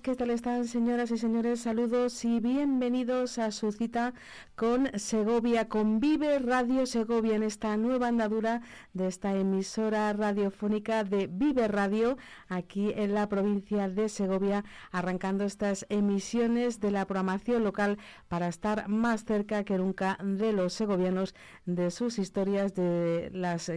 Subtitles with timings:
[0.00, 1.60] ¿Qué tal están señoras y señores?
[1.60, 4.14] Saludos y bienvenidos a su cita
[4.54, 8.62] con Segovia, con Vive Radio Segovia en esta nueva andadura
[8.94, 12.16] de esta emisora radiofónica de Vive Radio
[12.48, 17.98] aquí en la provincia de Segovia, arrancando estas emisiones de la programación local
[18.28, 21.34] para estar más cerca que nunca de los segovianos,
[21.66, 23.70] de sus historias, de las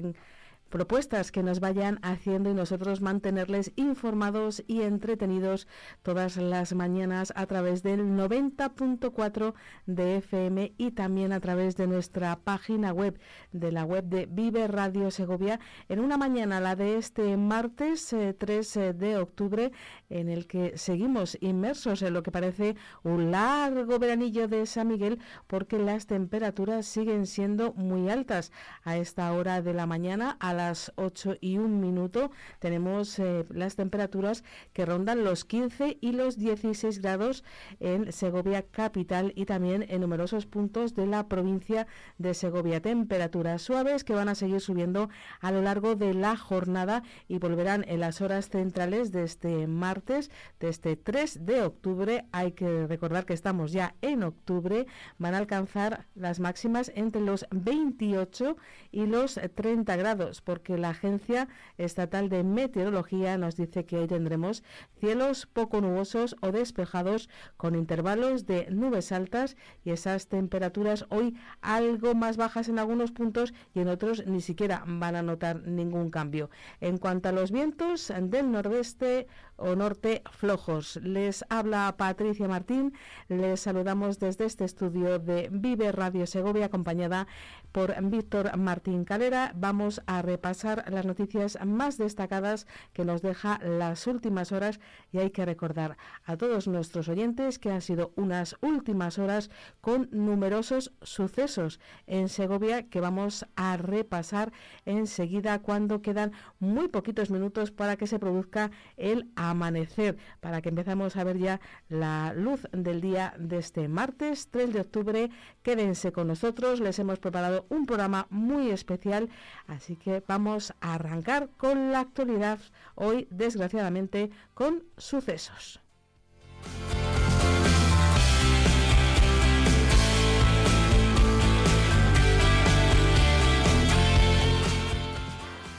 [0.70, 5.68] propuestas que nos vayan haciendo y nosotros mantenerles informados y entretenidos
[6.02, 9.54] todas las mañanas a través del 90.4
[9.86, 13.20] de FM y también a través de nuestra página web,
[13.52, 18.78] de la web de Vive Radio Segovia, en una mañana, la de este martes 3
[18.78, 19.72] eh, de octubre,
[20.10, 25.20] en el que seguimos inmersos en lo que parece un largo veranillo de San Miguel,
[25.48, 28.52] porque las temperaturas siguen siendo muy altas.
[28.84, 34.44] A esta hora de la mañana, las 8 y un minuto tenemos eh, las temperaturas
[34.74, 37.44] que rondan los 15 y los 16 grados
[37.80, 42.82] en Segovia capital y también en numerosos puntos de la provincia de Segovia.
[42.82, 45.10] Temperaturas suaves que van a seguir subiendo
[45.42, 50.32] a lo largo de la jornada y volverán en las horas centrales de este martes,
[50.60, 52.26] de este 3 de octubre.
[52.32, 54.88] Hay que recordar que estamos ya en octubre.
[55.18, 58.58] Van a alcanzar las máximas entre los 28
[58.92, 64.64] y los 30 grados porque la Agencia Estatal de Meteorología nos dice que hoy tendremos
[65.00, 72.16] cielos poco nubosos o despejados con intervalos de nubes altas y esas temperaturas hoy algo
[72.16, 76.50] más bajas en algunos puntos y en otros ni siquiera van a notar ningún cambio.
[76.80, 79.28] En cuanto a los vientos del nordeste,
[79.58, 80.98] o norte flojos.
[80.98, 82.94] Les habla Patricia Martín.
[83.28, 87.28] Les saludamos desde este estudio de Vive Radio Segovia, acompañada
[87.76, 89.52] por Víctor Martín Calera.
[89.54, 94.80] Vamos a repasar las noticias más destacadas que nos deja las últimas horas
[95.12, 100.08] y hay que recordar a todos nuestros oyentes que han sido unas últimas horas con
[100.14, 104.54] numerosos sucesos en Segovia que vamos a repasar
[104.86, 111.18] enseguida cuando quedan muy poquitos minutos para que se produzca el amanecer, para que empezamos
[111.18, 111.60] a ver ya
[111.90, 115.30] la luz del día de este martes 3 de octubre.
[115.62, 119.30] Quédense con nosotros, les hemos preparado un programa muy especial,
[119.68, 122.60] así que vamos a arrancar con la actualidad
[122.96, 125.82] hoy, desgraciadamente, con sucesos.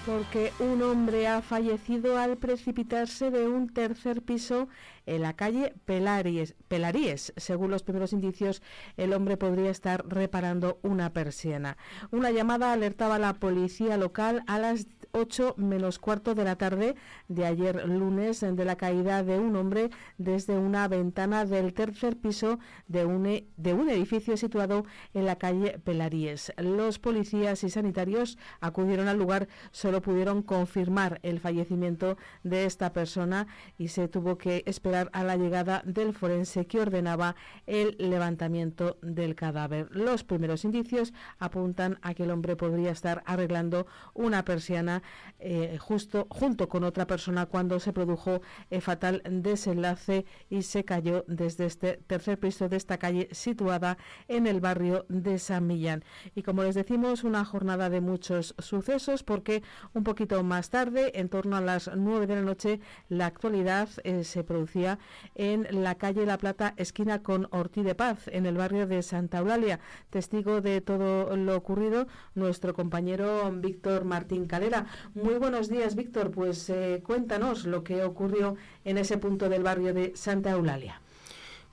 [0.06, 4.68] porque un hombre ha fallecido al precipitarse de un tercer piso
[5.06, 7.33] en la calle Pelaries, Pelaríes.
[7.37, 8.62] Según los primeros indicios,
[8.97, 11.77] el hombre podría estar reparando una persiana.
[12.11, 16.95] Una llamada alertaba a la policía local a las 8 menos cuarto de la tarde
[17.28, 22.59] de ayer lunes de la caída de un hombre desde una ventana del tercer piso
[22.87, 24.84] de un, e, de un edificio situado
[25.15, 26.53] en la calle Pelaríes.
[26.59, 33.47] Los policías y sanitarios acudieron al lugar, solo pudieron confirmar el fallecimiento de esta persona
[33.78, 37.37] y se tuvo que esperar a la llegada del forense que ordenaba
[37.67, 39.89] el levantamiento del cadáver.
[39.91, 45.03] Los primeros indicios apuntan a que el hombre podría estar arreglando una persiana
[45.39, 48.41] eh, justo junto con otra persona cuando se produjo
[48.71, 54.47] el fatal desenlace y se cayó desde este tercer piso de esta calle situada en
[54.47, 56.05] el barrio de San Millán.
[56.34, 61.28] Y como les decimos, una jornada de muchos sucesos porque un poquito más tarde, en
[61.28, 64.85] torno a las 9 de la noche, la actualidad eh, se producía
[65.34, 69.38] en la calle La Plata, esquina con Ortiz de Paz, en el barrio de Santa
[69.38, 69.80] Eulalia.
[70.10, 74.86] Testigo de todo lo ocurrido, nuestro compañero Víctor Martín Calera.
[75.15, 76.30] Muy buenos días, Víctor.
[76.30, 81.00] Pues eh, cuéntanos lo que ocurrió en ese punto del barrio de Santa Eulalia.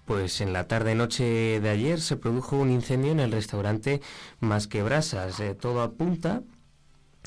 [0.06, 4.02] Pues en la tarde-noche de ayer se produjo un incendio en el restaurante
[4.42, 5.40] Más que Brasas.
[5.40, 6.42] Eh, todo apunta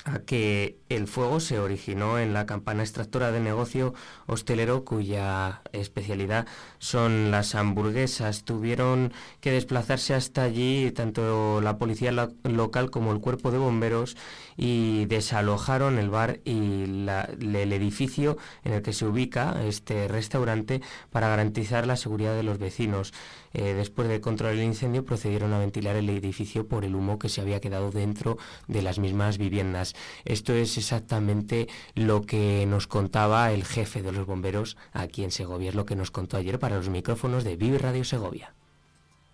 [0.06, 3.92] a que el fuego se originó en la campana extractora de negocio
[4.26, 6.46] hostelero cuya especialidad
[6.78, 8.44] son las hamburguesas.
[8.44, 12.12] Tuvieron que desplazarse hasta allí tanto la policía
[12.44, 14.16] local como el cuerpo de bomberos
[14.56, 20.80] y desalojaron el bar y el edificio en el que se ubica este restaurante
[21.10, 23.12] para garantizar la seguridad de los vecinos.
[23.52, 27.28] Eh, después de controlar el incendio procedieron a ventilar el edificio por el humo que
[27.28, 28.36] se había quedado dentro
[28.68, 29.94] de las mismas viviendas.
[30.24, 35.70] Esto es exactamente lo que nos contaba el jefe de los bomberos aquí en Segovia,
[35.70, 38.54] es lo que nos contó ayer para los micrófonos de Vive Radio Segovia.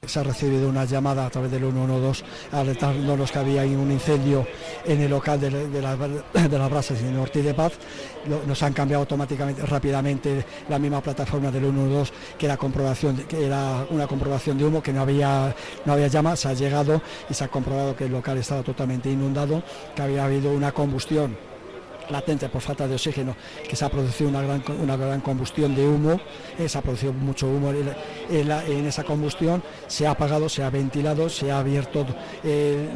[0.05, 4.45] Se ha recibido una llamada a través del 112 alertándonos que había un incendio
[4.85, 7.75] en el local de, las brasas en Ortiz de Paz.
[8.45, 13.87] nos han cambiado automáticamente, rápidamente la misma plataforma del 112 que era, comprobación, que era
[13.91, 15.55] una comprobación de humo, que no había,
[15.85, 16.35] no había llama.
[16.35, 17.01] Se ha llegado
[17.31, 19.63] y se ha comprobado que el local estaba totalmente inundado,
[19.95, 21.52] que había habido una combustión
[22.11, 23.37] latente por falta de oxígeno,
[23.69, 26.21] que se ha producido una gran, una gran combustión de humo,
[26.59, 31.29] eh, se ha producido mucho humo en, esa combustión, se ha apagado, se ha ventilado,
[31.29, 32.07] se ha abierto
[32.45, 32.89] eh,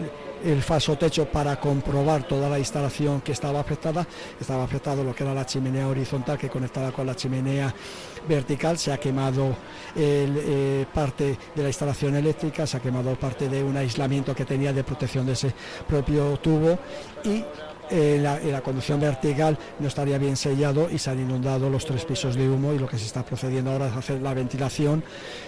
[0.45, 4.07] el falso techo para comprobar toda la instalación que estaba afectada.
[4.41, 7.75] Estaba afectado lo que era la chimenea horizontal que conectaba con la chimenea
[8.29, 9.57] vertical, se ha quemado
[9.95, 14.73] eh, parte de la instalación eléctrica, se ha quemado parte de un aislamiento que tenía
[14.73, 15.55] de protección de ese
[15.87, 16.79] propio tubo
[17.25, 17.45] y
[17.91, 22.35] en la, conducción vertical no estaría bien sellado y se han inundado los tres pisos
[22.35, 25.05] de humo y lo que se está procediendo ahora es hacer la ventilación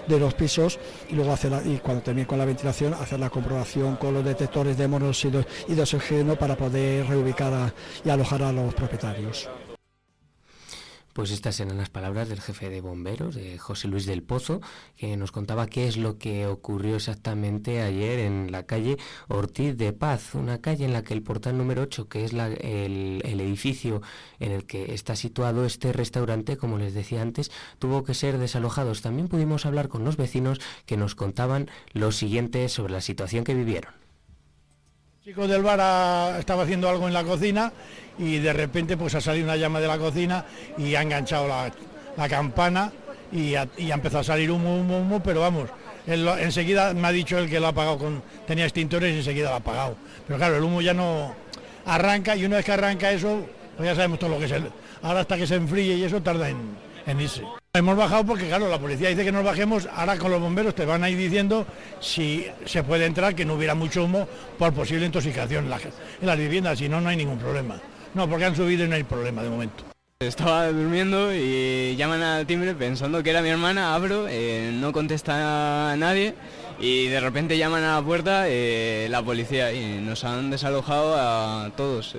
[0.06, 3.96] de los pisos y luego hacer y cuando termine con la ventilación hacer la comprobación
[3.96, 7.72] con los detectores de monóxido y de oxígeno para poder reubicar
[8.04, 9.48] y alojar a los propietarios.
[11.18, 14.60] Pues estas eran las palabras del jefe de bomberos, de José Luis del Pozo,
[14.96, 19.92] que nos contaba qué es lo que ocurrió exactamente ayer en la calle Ortiz de
[19.92, 24.00] Paz, una calle en la que el portal número 8, que es el, el, edificio
[24.38, 27.50] en el que está situado este restaurante, como les decía antes,
[27.80, 29.02] tuvo que ser desalojados.
[29.02, 33.54] También pudimos hablar con los vecinos que nos contaban lo siguiente sobre la situación que
[33.54, 34.07] vivieron.
[35.28, 37.70] Chico del bar estaba haciendo algo en la cocina
[38.18, 40.46] y de repente pues ha salido una llama de la cocina
[40.78, 42.90] y ha enganchado la, campana
[43.30, 45.68] y ha, empezado a salir humo, humo, humo, pero vamos,
[46.06, 49.56] enseguida me ha dicho él que lo ha apagado con, tenía extintores y enseguida lo
[49.56, 49.96] ha apagado.
[50.26, 51.34] Pero claro, el humo ya no
[51.84, 53.44] arranca y una vez que arranca eso,
[53.76, 54.52] pues ya sabemos todo lo que es.
[54.52, 54.70] El,
[55.02, 56.56] ahora hasta que se enfríe y eso tarda en,
[57.04, 57.42] en irse.
[57.78, 60.84] Hemos bajado porque, claro, la policía dice que nos bajemos, ahora con los bomberos te
[60.84, 61.64] van a ir diciendo
[62.00, 64.26] si se puede entrar, que no hubiera mucho humo
[64.58, 67.80] por posible intoxicación en, en las viviendas, si no, no hay ningún problema.
[68.14, 69.84] No, porque han subido y no hay problema de momento.
[70.18, 75.92] Estaba durmiendo y llaman al timbre pensando que era mi hermana, abro, eh, no contesta
[75.92, 76.34] a nadie
[76.80, 81.70] y de repente llaman a la puerta eh, la policía y nos han desalojado a
[81.76, 82.16] todos.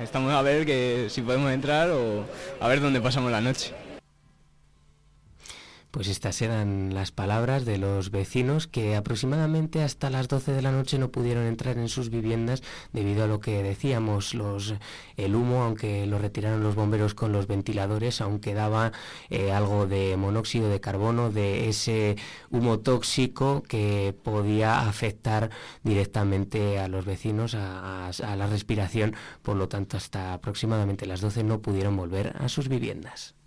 [0.00, 2.24] Estamos a ver que si podemos entrar o
[2.60, 3.74] a ver dónde pasamos la noche.
[5.90, 10.70] Pues estas eran las palabras de los vecinos que aproximadamente hasta las 12 de la
[10.70, 14.74] noche no pudieron entrar en sus viviendas debido a lo que decíamos, los,
[15.16, 18.92] el humo, aunque lo retiraron los bomberos con los ventiladores, aún quedaba
[19.30, 22.16] eh, algo de monóxido de carbono, de ese
[22.50, 25.50] humo tóxico que podía afectar
[25.82, 31.42] directamente a los vecinos, a, a la respiración, por lo tanto hasta aproximadamente las 12
[31.42, 33.39] no pudieron volver a sus viviendas.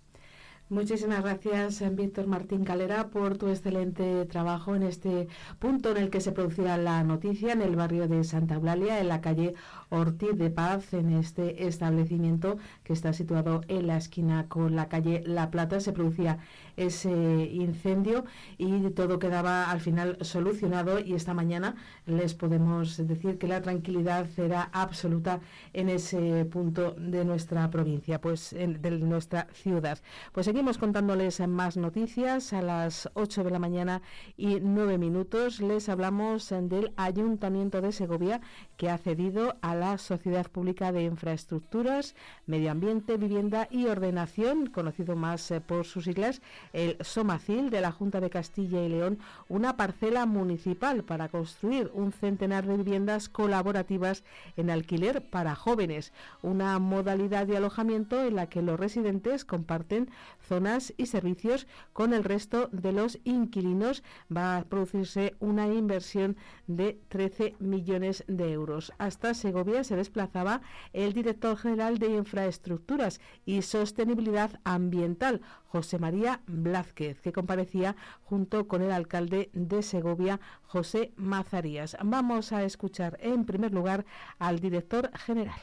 [0.74, 5.28] Muchísimas gracias, Víctor Martín Calera, por tu excelente trabajo en este
[5.60, 9.06] punto en el que se producía la noticia, en el barrio de Santa Eulalia, en
[9.06, 9.54] la calle
[9.88, 15.22] Ortiz de Paz, en este establecimiento que está situado en la esquina con la calle
[15.24, 15.78] La Plata.
[15.78, 16.38] Se producía
[16.76, 17.10] ese
[17.52, 18.24] incendio
[18.58, 21.76] y todo quedaba al final solucionado y esta mañana
[22.06, 25.40] les podemos decir que la tranquilidad será absoluta
[25.72, 29.98] en ese punto de nuestra provincia, pues de nuestra ciudad.
[30.32, 34.02] Pues seguimos contándoles más noticias a las 8 de la mañana
[34.36, 35.60] y 9 minutos.
[35.60, 38.40] Les hablamos del Ayuntamiento de Segovia
[38.76, 42.14] que ha cedido a la Sociedad Pública de Infraestructuras,
[42.46, 46.42] Medio Ambiente, Vivienda y Ordenación, conocido más eh, por sus siglas,
[46.74, 52.12] el SOMACIL de la Junta de Castilla y León una parcela municipal para construir un
[52.12, 54.24] centenar de viviendas colaborativas
[54.56, 56.12] en alquiler para jóvenes,
[56.42, 60.10] una modalidad de alojamiento en la que los residentes comparten
[60.46, 64.02] zonas y servicios con el resto de los inquilinos.
[64.34, 68.92] Va a producirse una inversión de 13 millones de euros.
[68.98, 70.60] Hasta Segovia se desplazaba
[70.92, 75.40] el director general de Infraestructuras y Sostenibilidad Ambiental,
[75.74, 80.38] José María Blázquez, que comparecía junto con el alcalde de Segovia,
[80.68, 81.96] José Mazarías.
[82.00, 84.04] Vamos a escuchar en primer lugar
[84.38, 85.58] al director general.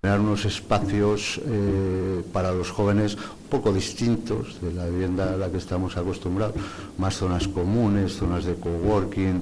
[0.00, 5.48] Crear unos espacios eh, para los jóvenes un poco distintos de la vivienda a la
[5.52, 6.56] que estamos acostumbrados,
[6.98, 9.40] más zonas comunes, zonas de coworking,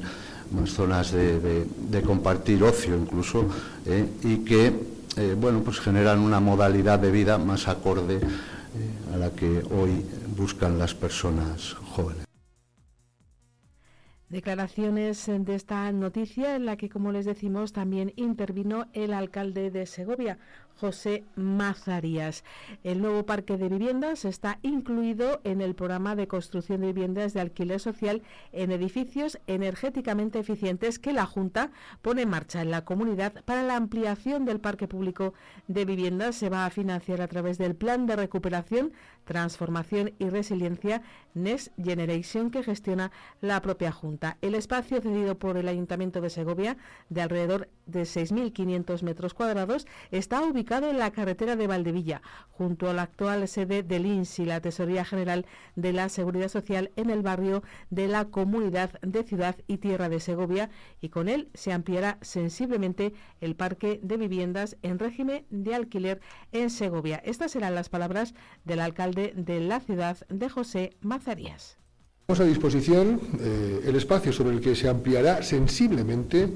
[0.52, 3.49] más zonas de, compartir ocio incluso,
[3.87, 4.75] eh, y que
[5.16, 8.20] eh, bueno, pues generan una modalidad de vida más acorde
[9.12, 10.04] a la que hoy
[10.36, 12.24] buscan las personas jóvenes.
[14.28, 19.86] Declaraciones de esta noticia en la que, como les decimos, también intervino el alcalde de
[19.86, 20.38] Segovia,
[20.80, 22.42] José Mazarías.
[22.84, 27.40] El nuevo parque de viviendas está incluido en el programa de construcción de viviendas de
[27.40, 28.22] alquiler social
[28.52, 31.70] en edificios energéticamente eficientes que la Junta
[32.00, 35.34] pone en marcha en la comunidad para la ampliación del parque público
[35.68, 36.37] de viviendas.
[36.37, 38.94] Se va a financiar a través del Plan de Recuperación,
[39.25, 41.02] Transformación y Resiliencia
[41.34, 44.38] Next Generation que gestiona la propia Junta.
[44.40, 46.78] El espacio cedido por el Ayuntamiento de Segovia,
[47.10, 52.94] de alrededor de 6.500 metros cuadrados, está ubicado en la carretera de Valdevilla, junto a
[52.94, 57.64] la actual sede del INSI, la Tesorería General de la Seguridad Social, en el barrio
[57.90, 63.14] de la Comunidad de Ciudad y Tierra de Segovia, y con él se ampliará sensiblemente
[63.40, 66.20] el parque de viviendas en régimen de alquiler
[66.52, 67.20] en Segovia.
[67.24, 68.34] Estas serán las palabras
[68.64, 71.78] del alcalde de la ciudad de José Mazarías.
[72.26, 76.48] Tenemos a disposición eh, el espacio sobre el que se ampliará sensiblemente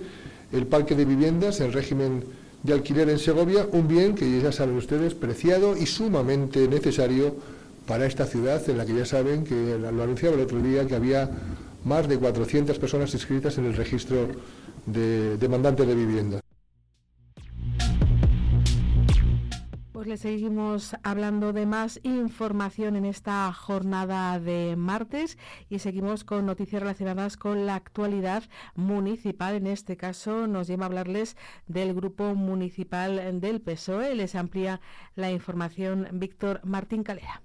[0.52, 4.76] el parque de viviendas en régimen de alquiler en Segovia, un bien que ya saben
[4.76, 7.36] ustedes preciado y sumamente necesario
[7.86, 10.94] para esta ciudad, en la que ya saben que lo anunciaba el otro día que
[10.94, 11.30] había
[11.84, 14.28] más de 400 personas inscritas en el registro
[14.86, 16.43] de demandantes de vivienda.
[20.16, 27.36] Seguimos hablando de más información en esta jornada de martes y seguimos con noticias relacionadas
[27.36, 28.44] con la actualidad
[28.74, 29.54] municipal.
[29.54, 34.14] En este caso nos lleva a hablarles del grupo municipal del PSOE.
[34.14, 34.80] Les amplía
[35.14, 37.42] la información Víctor Martín Calera.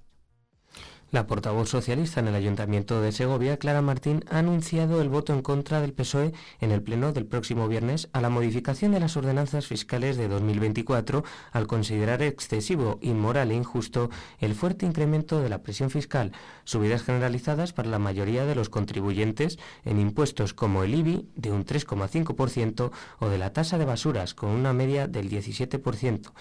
[1.11, 5.41] La portavoz socialista en el Ayuntamiento de Segovia, Clara Martín, ha anunciado el voto en
[5.41, 9.65] contra del PSOE en el Pleno del próximo viernes a la modificación de las ordenanzas
[9.65, 15.89] fiscales de 2024 al considerar excesivo, inmoral e injusto el fuerte incremento de la presión
[15.89, 16.31] fiscal,
[16.63, 21.65] subidas generalizadas para la mayoría de los contribuyentes en impuestos como el IBI de un
[21.65, 26.31] 3,5% o de la tasa de basuras con una media del 17%.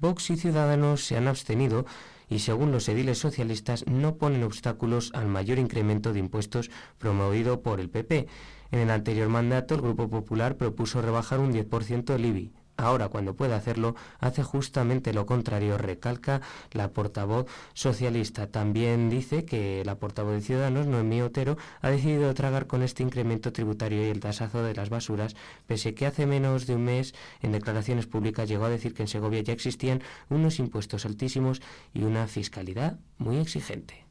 [0.00, 1.86] Vox y Ciudadanos se han abstenido
[2.28, 7.80] y según los ediles socialistas no ponen obstáculos al mayor incremento de impuestos promovido por
[7.80, 8.26] el PP.
[8.72, 13.34] En el anterior mandato el Grupo Popular propuso rebajar un 10% el IBI, Ahora, cuando
[13.34, 16.42] puede hacerlo, hace justamente lo contrario, recalca
[16.72, 18.48] la portavoz socialista.
[18.48, 23.52] También dice que la portavoz de Ciudadanos, Noemí Otero, ha decidido tragar con este incremento
[23.52, 27.52] tributario y el tasazo de las basuras, pese que hace menos de un mes, en
[27.52, 31.62] declaraciones públicas, llegó a decir que en Segovia ya existían unos impuestos altísimos
[31.94, 34.04] y una fiscalidad muy exigente.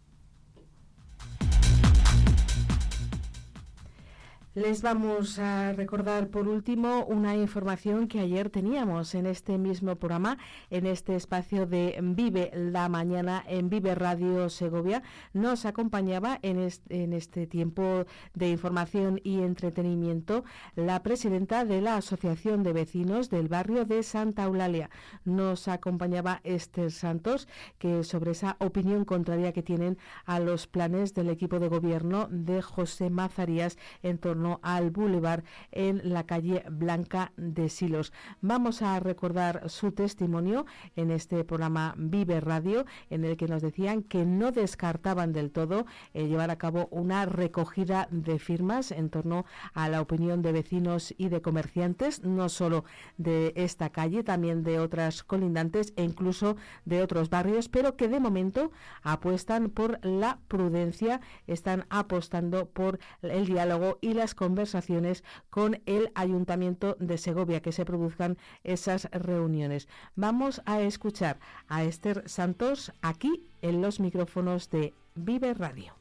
[4.56, 10.38] Les vamos a recordar por último una información que ayer teníamos en este mismo programa,
[10.70, 15.04] en este espacio de Vive la Mañana en Vive Radio Segovia.
[15.34, 20.46] Nos acompañaba en este, tiempo de información y entretenimiento
[20.78, 24.90] la presidenta de la Asociación de Vecinos del barrio de Santa Eulalia.
[25.26, 31.30] Nos acompañaba Esther Santos, que sobre esa opinión contraria que tienen a los planes del
[31.30, 37.70] equipo de gobierno de José Mazarías en torno al Boulevard en la calle Blanca de
[37.70, 38.14] Silos.
[38.42, 44.04] Vamos a recordar su testimonio en este programa Vive Radio, en el que nos decían
[44.04, 49.46] que no descartaban del todo eh, llevar a cabo una recogida de firmas en torno
[49.74, 52.86] a la opinión de vecinos y de comerciantes, no solo
[53.18, 58.20] de esta calle, también de otras colindantes e incluso de otros barrios, pero que de
[58.20, 58.72] momento
[59.02, 66.96] apuestan por la prudencia, están apostando por el diálogo y las conversaciones con el Ayuntamiento
[67.00, 69.88] de Segovia, que se produzcan esas reuniones.
[70.16, 75.96] Vamos a escuchar a Esther Santos aquí en los micrófonos de Vive Radio.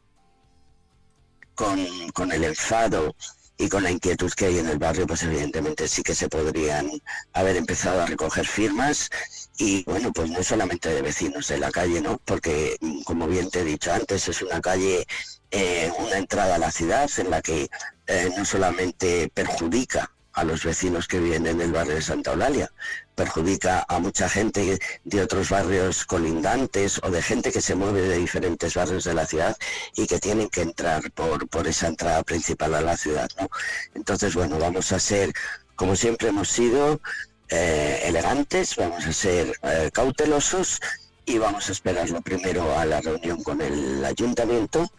[1.55, 1.79] Con,
[2.13, 3.15] con el enfado
[3.57, 6.91] y con la inquietud que hay en el barrio, pues evidentemente sí que se podrían
[7.33, 9.11] haber empezado a recoger firmas
[9.57, 12.19] y bueno, pues no solamente de vecinos de la calle, ¿no?
[12.25, 15.07] Porque como bien te he dicho antes, es una calle,
[15.51, 17.69] eh, una entrada a la ciudad en la que
[18.07, 22.71] eh, no solamente perjudica a los vecinos que viven en el barrio de Santa Eulalia,
[23.15, 28.19] perjudica a mucha gente de otros barrios colindantes o de gente que se mueve de
[28.19, 29.57] diferentes barrios de la ciudad
[29.97, 33.29] y que tienen que entrar por, por esa entrada principal a la ciudad.
[33.41, 33.49] ¿no?
[33.95, 35.33] Entonces, bueno, vamos a ser,
[35.77, 37.01] como siempre hemos sido,
[37.49, 40.81] eh, elegantes, vamos a ser eh, cautelosos
[41.27, 44.91] y vamos a esperarlo primero a la reunión con el ayuntamiento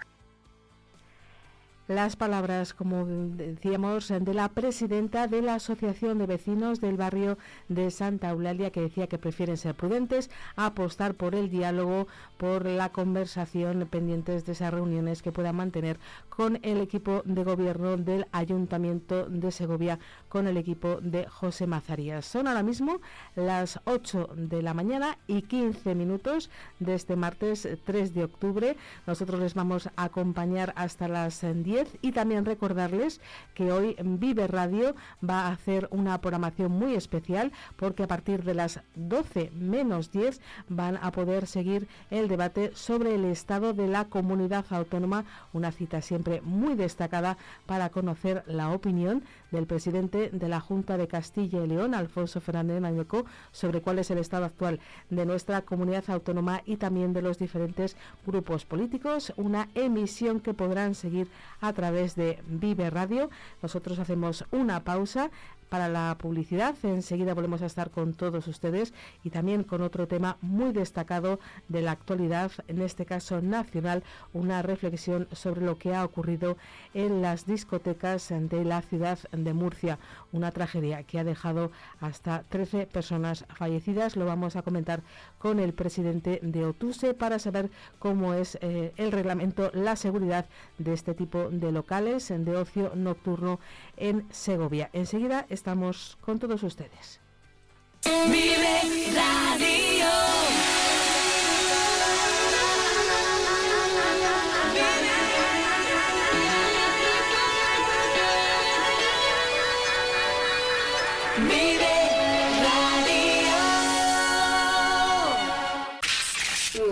[1.87, 7.37] las palabras, como decíamos, de la presidenta de la Asociación de Vecinos del barrio
[7.69, 12.89] de Santa Eulalia, que decía que prefieren ser prudentes, apostar por el diálogo, por la
[12.89, 15.99] conversación, pendientes de esas reuniones que puedan mantener
[16.29, 22.25] con el equipo de gobierno del Ayuntamiento de Segovia, con el equipo de José Mazarías.
[22.25, 22.99] Son ahora mismo
[23.35, 26.49] las 8 de la mañana y 15 minutos
[26.79, 28.75] de este martes 3 de octubre.
[29.05, 33.19] Nosotros les vamos a acompañar hasta las 10 y también recordarles
[33.53, 34.95] que hoy Vive Radio
[35.27, 40.39] va a hacer una programación muy especial porque a partir de las 12 menos 10
[40.69, 46.01] van a poder seguir el debate sobre el estado de la comunidad autónoma, una cita
[46.01, 49.23] siempre muy destacada para conocer la opinión
[49.55, 54.11] del presidente de la Junta de Castilla y León, Alfonso Fernández Mañeco, sobre cuál es
[54.11, 57.95] el estado actual de nuestra comunidad autónoma y también de los diferentes
[58.25, 59.33] grupos políticos.
[59.37, 61.29] Una emisión que podrán seguir
[61.61, 63.29] a través de Vive Radio.
[63.61, 65.31] Nosotros hacemos una pausa
[65.69, 66.75] para la publicidad.
[66.83, 68.93] Enseguida volvemos a estar con todos ustedes
[69.23, 74.61] y también con otro tema muy destacado de la actualidad, en este caso nacional, una
[74.61, 76.57] reflexión sobre lo que ha ocurrido
[76.93, 79.99] en las discotecas de la ciudad de Murcia,
[80.31, 84.15] una tragedia que ha dejado hasta 13 personas fallecidas.
[84.15, 85.01] Lo vamos a comentar
[85.37, 90.45] con el presidente de Otuse para saber cómo es eh, el reglamento, la seguridad
[90.77, 93.59] de este tipo de locales de ocio nocturno
[93.97, 94.89] en Segovia.
[94.93, 97.19] Enseguida estamos con todos ustedes.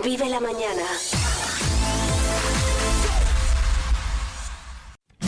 [0.02, 0.82] Vive la mañana.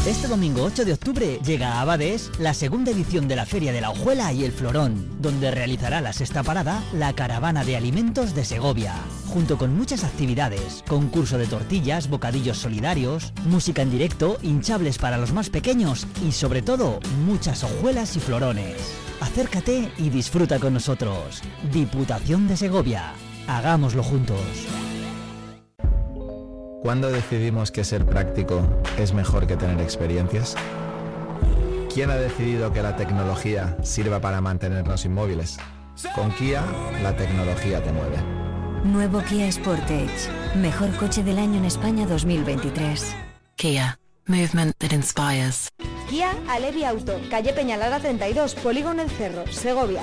[0.06, 3.82] Este domingo 8 de octubre llega a Abades la segunda edición de la Feria de
[3.82, 8.46] la Hojuela y el Florón, donde realizará la sexta parada la Caravana de Alimentos de
[8.46, 8.94] Segovia,
[9.26, 15.32] junto con muchas actividades, concurso de tortillas, bocadillos solidarios, música en directo, hinchables para los
[15.32, 18.76] más pequeños y sobre todo muchas hojuelas y florones.
[19.20, 21.42] Acércate y disfruta con nosotros.
[21.72, 23.12] Diputación de Segovia.
[23.46, 24.40] Hagámoslo juntos.
[26.82, 28.62] ¿Cuándo decidimos que ser práctico
[28.98, 30.54] es mejor que tener experiencias?
[31.92, 35.58] ¿Quién ha decidido que la tecnología sirva para mantenernos inmóviles?
[36.14, 36.62] Con Kia,
[37.02, 38.18] la tecnología te mueve.
[38.84, 40.30] Nuevo Kia Sportage.
[40.54, 43.16] Mejor coche del año en España 2023.
[43.56, 43.98] Kia.
[44.26, 45.70] Movement that inspires.
[46.10, 47.18] Kia Alevi Auto.
[47.30, 48.54] Calle Peñalara 32.
[48.56, 49.44] Polígono El Cerro.
[49.50, 50.02] Segovia.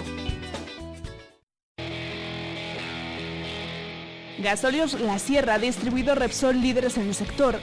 [4.39, 7.60] Gasolios La Sierra, distribuido Repsol líderes en el sector.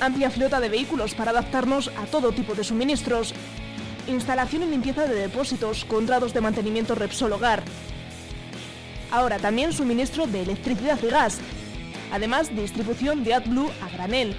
[0.00, 3.34] Amplia flota de vehículos para adaptarnos a todo tipo de suministros.
[4.06, 7.62] Instalación y limpieza de depósitos, contratos de mantenimiento Repsol Hogar.
[9.10, 11.38] Ahora también suministro de electricidad y gas.
[12.12, 14.36] Además, distribución de AdBlue a granel.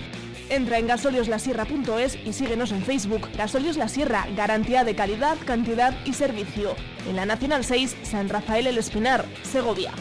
[0.49, 3.29] Entra en gasolioslasierra.es y síguenos en Facebook.
[3.35, 6.75] Gasolios La Sierra, garantía de calidad, cantidad y servicio.
[7.09, 9.93] En la Nacional 6, San Rafael El Espinar, Segovia.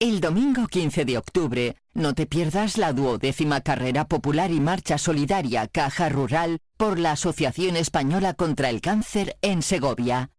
[0.00, 5.66] El domingo 15 de octubre, no te pierdas la duodécima carrera popular y marcha solidaria
[5.66, 10.30] Caja Rural por la Asociación Española contra el Cáncer en Segovia.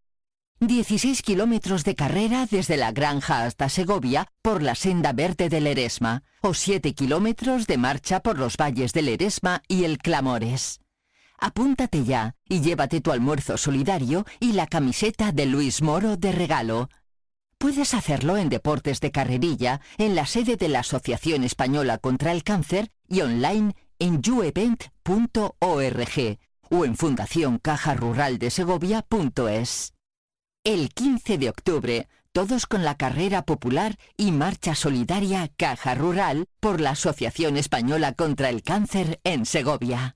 [0.62, 6.24] 16 kilómetros de carrera desde la granja hasta Segovia por la senda verde del Eresma
[6.40, 10.80] o 7 kilómetros de marcha por los valles del Eresma y el Clamores.
[11.38, 16.90] Apúntate ya y llévate tu almuerzo solidario y la camiseta de Luis Moro de regalo.
[17.60, 22.46] Puedes hacerlo en Deportes de Carrerilla, en la sede de la Asociación Española contra el
[22.46, 24.88] Cáncer y online en youevent.org
[26.72, 29.94] o en fundacioncajaruraldesegovia.es.
[30.64, 36.80] El 15 de octubre, todos con la carrera popular y marcha solidaria Caja Rural por
[36.80, 40.16] la Asociación Española contra el Cáncer en Segovia.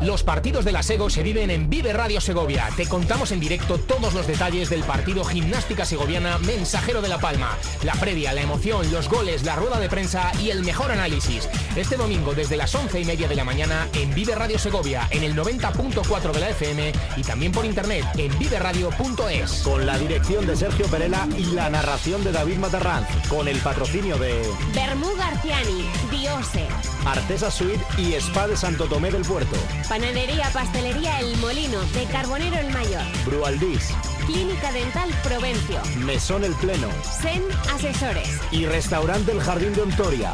[0.00, 2.68] Los partidos de la SEGO se viven en Vive Radio Segovia.
[2.76, 7.58] Te contamos en directo todos los detalles del partido Gimnástica Segoviana Mensajero de la Palma.
[7.82, 11.48] La previa, la emoción, los goles, la rueda de prensa y el mejor análisis.
[11.74, 15.24] Este domingo desde las once y media de la mañana en Vive Radio Segovia en
[15.24, 19.62] el 90.4 de la FM y también por internet en viveradio.es.
[19.64, 23.08] Con la dirección de Sergio Perela y la narración de David Matarranz.
[23.28, 26.68] Con el patrocinio de Bermú Garciani, Diose,
[27.04, 29.56] Artesa Suite y Spa de Santo Tomé del Puerto.
[29.88, 33.88] Panadería Pastelería El Molino, de Carbonero el Mayor, Brualdís,
[34.26, 37.42] Clínica Dental Provencio, Mesón El Pleno Sen
[37.74, 38.28] Asesores.
[38.52, 40.32] y Restaurante El Jardín de Ontoria.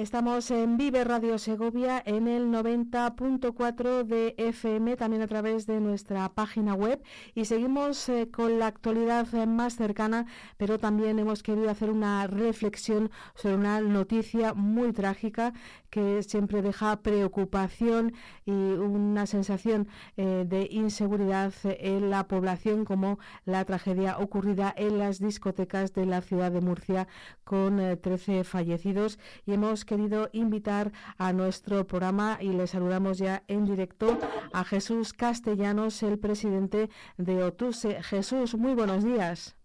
[0.00, 6.26] Estamos en Vive Radio Segovia en el 90.4 de FM, también a través de nuestra
[6.30, 7.02] página web.
[7.34, 10.24] Y seguimos eh, con la actualidad eh, más cercana,
[10.56, 15.52] pero también hemos querido hacer una reflexión sobre una noticia muy trágica
[15.90, 23.64] que siempre deja preocupación y una sensación eh, de inseguridad en la población como la
[23.64, 27.08] tragedia ocurrida en las discotecas de la ciudad de Murcia
[27.44, 33.42] con eh, 13 fallecidos y hemos querido invitar a nuestro programa y le saludamos ya
[33.48, 34.18] en directo
[34.52, 38.02] a Jesús Castellanos, el presidente de OTUSE.
[38.02, 39.56] Jesús, muy buenos días.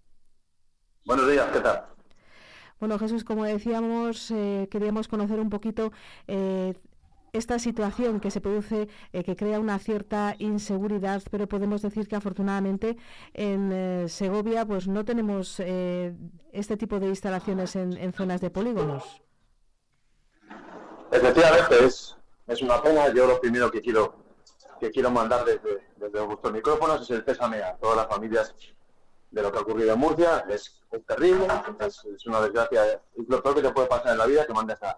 [1.06, 1.95] Buenos días, ¿qué tal?
[2.80, 5.92] Bueno, Jesús, como decíamos, eh, queríamos conocer un poquito
[6.28, 6.74] eh,
[7.36, 12.16] esta situación que se produce, eh, que crea una cierta inseguridad, pero podemos decir que
[12.16, 12.98] afortunadamente
[13.34, 16.16] en eh, Segovia pues no tenemos eh,
[16.52, 19.22] este tipo de instalaciones en, zonas de polígonos.
[21.12, 22.16] Efectivamente, es,
[22.48, 23.14] es una pena.
[23.14, 24.24] Yo lo primero que quiero
[24.80, 28.54] que quiero mandar desde, desde vuestros micrófonos es el pésame a todas las familias
[29.32, 30.46] de lo que ha ocurrido en Murcia.
[30.50, 31.48] Es, terrible,
[31.80, 32.86] es, es una desgracia.
[32.86, 34.98] Es lo peor que te puede pasar en la vida, que mandes a,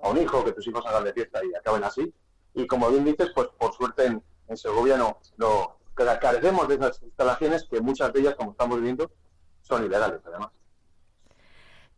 [0.00, 2.12] a un hijo, que tus hijos hagan de fiesta y acaben así.
[2.54, 7.02] Y como bien dices, pues por suerte en, en Segovia no, no carecemos de esas
[7.02, 9.10] instalaciones que muchas de ellas, como estamos viendo,
[9.62, 10.50] son ilegales además.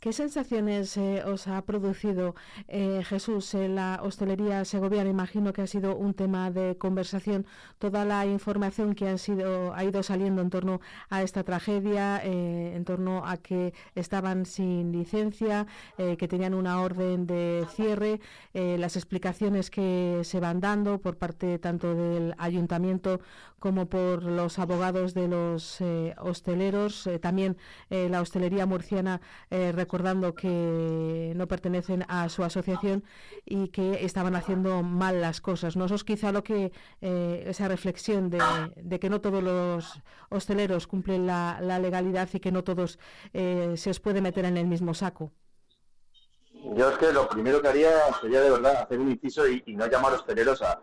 [0.01, 2.35] ¿Qué sensaciones eh, os ha producido,
[2.69, 5.11] eh, Jesús, en la hostelería segoviana?
[5.11, 7.45] Imagino que ha sido un tema de conversación
[7.79, 12.73] toda la información que ha, sido, ha ido saliendo en torno a esta tragedia, eh,
[12.75, 15.67] en torno a que estaban sin licencia,
[15.99, 18.21] eh, que tenían una orden de cierre,
[18.55, 23.21] eh, las explicaciones que se van dando por parte tanto del ayuntamiento
[23.61, 27.07] como por los abogados de los eh, hosteleros.
[27.07, 27.57] Eh, también
[27.91, 33.03] eh, la hostelería murciana eh, recordando que no pertenecen a su asociación
[33.45, 35.75] y que estaban haciendo mal las cosas.
[35.75, 35.87] ¿no?
[35.87, 38.39] Eso es quizá lo que, eh, esa reflexión de,
[39.01, 43.01] que no todos los hosteleros cumplen la, legalidad y que no todos
[43.33, 45.33] eh, se os puede meter en el mismo saco.
[46.77, 49.89] Yo es que lo primero que haría sería de verdad hacer un inciso y, no
[49.89, 50.81] llamar hosteleros a,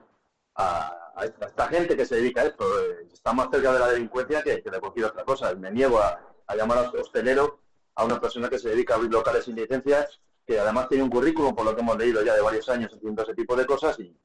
[0.56, 2.66] a, a, esta, gente que se dedica a esto.
[2.66, 5.56] Eh, está más cerca de la delincuencia que, que de cualquier otra cosa.
[5.56, 7.67] Me niego a, a llamar a hostelero
[7.98, 11.10] a una persona que se dedica a abrir locales sin licencias, que además tiene un
[11.10, 14.00] currículum, por lo que hemos leído ya de varios años haciendo ese tipo de cosas
[14.00, 14.16] y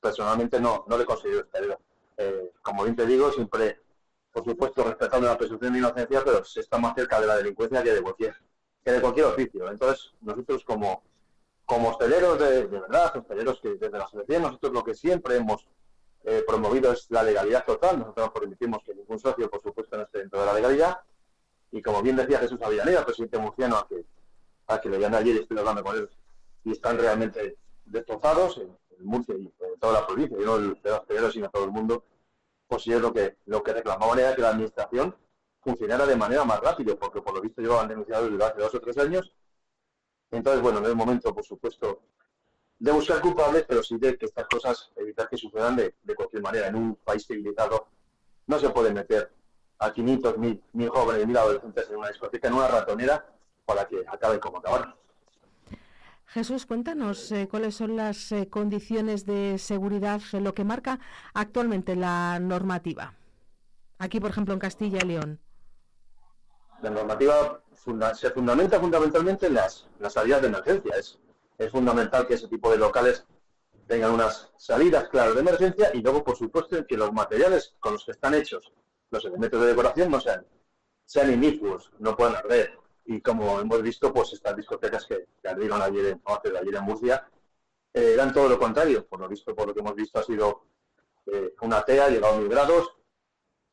[0.00, 1.80] personalmente no, no le considero hostelero.
[2.16, 3.80] Eh, como bien te digo, siempre,
[4.30, 7.82] por supuesto, respetando la presunción de inocencia, pero se está más cerca de la delincuencia
[7.82, 8.36] que de cualquier,
[8.84, 9.68] que de cualquier oficio.
[9.68, 11.02] Entonces, nosotros como,
[11.66, 15.66] como hosteleros de, de verdad, hosteleros que desde la asociación, nosotros lo que siempre hemos
[16.22, 17.98] eh, promovido es la legalidad total.
[17.98, 21.00] Nosotros no permitimos que ningún socio, por supuesto, no esté dentro de la legalidad
[21.70, 24.04] y como bien decía Jesús Avellaneda, presidente murciano, a que,
[24.68, 26.10] a que le llamé ayer y estoy hablando con él,
[26.64, 30.90] y están realmente destrozados en, Murcia y en toda la provincia, y no el, de
[30.90, 32.04] los hosteleros, sino todo el mundo,
[32.66, 35.14] pues yo lo que, lo que reclamaban era que la administración
[35.60, 38.80] funcionara de manera más rápida, porque por lo visto llevaban denunciado desde hace dos o
[38.80, 39.32] tres años.
[40.32, 42.02] Entonces, bueno, no es momento, por supuesto,
[42.80, 46.42] de buscar culpables, pero sí de que estas cosas, evitar que sucedan de, de cualquier
[46.42, 46.66] manera.
[46.66, 47.86] En un país civilizado
[48.46, 49.32] no se puede meter
[49.78, 53.24] a 500, mil, mil jóvenes, mil adolescentes en una discoteca, en una ratonera,
[53.64, 54.94] para que acaben como acabaron.
[56.26, 61.00] Jesús, cuéntanos eh, cuáles son las eh, condiciones de seguridad, eh, lo que marca
[61.32, 63.14] actualmente la normativa.
[63.98, 65.40] Aquí, por ejemplo, en Castilla y León.
[66.82, 70.94] La normativa funda se fundamenta fundamentalmente en las, las salidas de emergencia.
[70.96, 71.18] Es,
[71.56, 73.26] es fundamental que ese tipo de locales
[73.86, 78.04] tengan unas salidas claras de emergencia y luego, por supuesto, que los materiales con los
[78.04, 78.70] que están hechos
[79.10, 80.46] los elementos de decoración no sean,
[81.04, 82.78] sean inicuos, no puedan arder.
[83.04, 87.28] Y como hemos visto, pues estas discotecas que, que ardieron ayer en, ayer en Murcia
[87.94, 89.06] eh, eran todo lo contrario.
[89.06, 90.64] Por lo visto, por lo que hemos visto, ha sido
[91.26, 92.94] eh, una TEA, llegado a mil grados,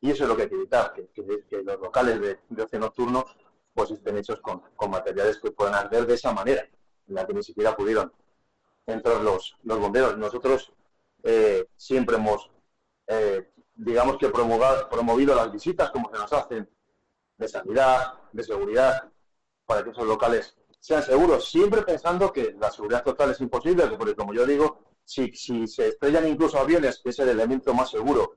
[0.01, 3.25] y eso es lo que hay que evitar, que, los locales de, de, ocio nocturno
[3.73, 6.61] pues estén hechos con, con, materiales que puedan arder de esa manera,
[7.07, 8.11] en la que ni siquiera pudieron
[8.85, 10.17] entrar los, los bomberos.
[10.17, 10.71] Nosotros
[11.23, 12.51] eh, siempre hemos
[13.75, 16.69] digamos que promovido las visitas como se nos hacen
[17.37, 19.11] de sanidad, de seguridad,
[19.65, 24.15] para que esos locales sean seguros, siempre pensando que la seguridad total es imposible, porque
[24.15, 25.31] como yo digo, si,
[25.67, 28.35] se estrellan incluso aviones, que es el elemento más seguro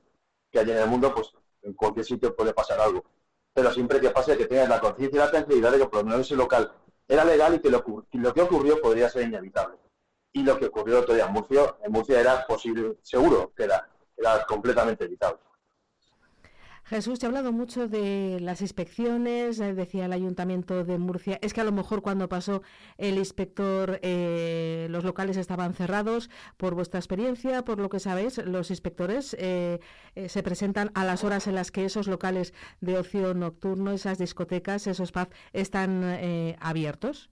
[0.50, 3.04] que hay en el mundo, pues en cualquier sitio puede pasar algo.
[3.52, 6.04] Pero siempre que pase que tengas la conciencia y la tranquilidad de que por lo
[6.04, 6.72] menos ese local
[7.06, 7.82] era legal y que lo,
[8.34, 9.76] que ocurrió podría ser inevitable.
[10.32, 15.04] Y lo que ocurrió en Murcia, en Murcia era posible, seguro que era era completamente
[15.04, 15.40] evitable.
[16.88, 21.38] Jesús, te ha hablado mucho de las inspecciones, eh, decía el Ayuntamiento de Murcia.
[21.42, 22.62] Es que a lo mejor cuando pasó
[22.96, 26.30] el inspector eh, los locales estaban cerrados.
[26.56, 29.80] Por vuestra experiencia, por lo que sabéis, los inspectores eh,
[30.14, 34.16] eh, se presentan a las horas en las que esos locales de ocio nocturno, esas
[34.16, 37.28] discotecas, esos pubs están abiertos.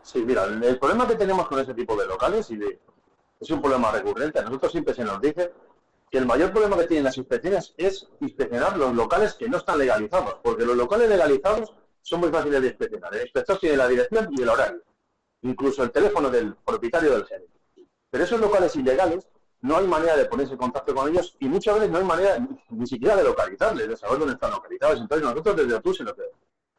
[0.00, 2.80] Sí, mira, el problema que tenemos con ese tipo de locales y de
[3.44, 4.38] es un problema recurrente.
[4.38, 5.52] A nosotros siempre se nos dice
[6.10, 9.78] que el mayor problema que tienen las inspecciones es inspeccionar los locales que no están
[9.78, 13.14] legalizados, porque los locales legalizados son muy fáciles de inspeccionar.
[13.14, 14.82] El inspector tiene la dirección y el horario,
[15.42, 17.52] incluso el teléfono del propietario del gerente.
[18.10, 19.26] Pero esos locales ilegales
[19.62, 22.46] no hay manera de ponerse en contacto con ellos y muchas veces no hay manera
[22.68, 25.00] ni, siquiera de localizarles, de saber dónde están localizados.
[25.00, 26.22] Entonces nosotros desde OTUS lo que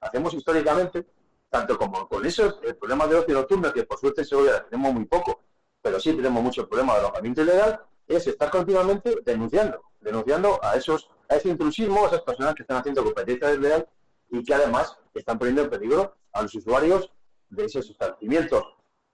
[0.01, 1.05] hacemos históricamente,
[1.49, 4.93] tanto como con esos el problema de ocio nocturno, que por suerte en Segovia tenemos
[4.93, 5.41] muy poco,
[5.85, 11.11] pero sí tenemos mucho problema de alojamiento ilegal, es estar continuamente denunciando, denunciando a esos,
[11.29, 13.87] a ese intrusismo, a esas personas que están haciendo competencia desleal
[14.31, 17.11] y que además están poniendo en peligro a los usuarios
[17.51, 18.63] de esos establecimientos.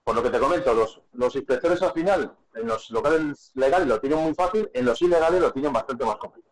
[0.02, 4.00] Por lo que te comento, los, los inspectores al final, en los locales legales lo
[4.00, 6.51] tienen muy fácil, en los ilegales lo tienen bastante más complicado.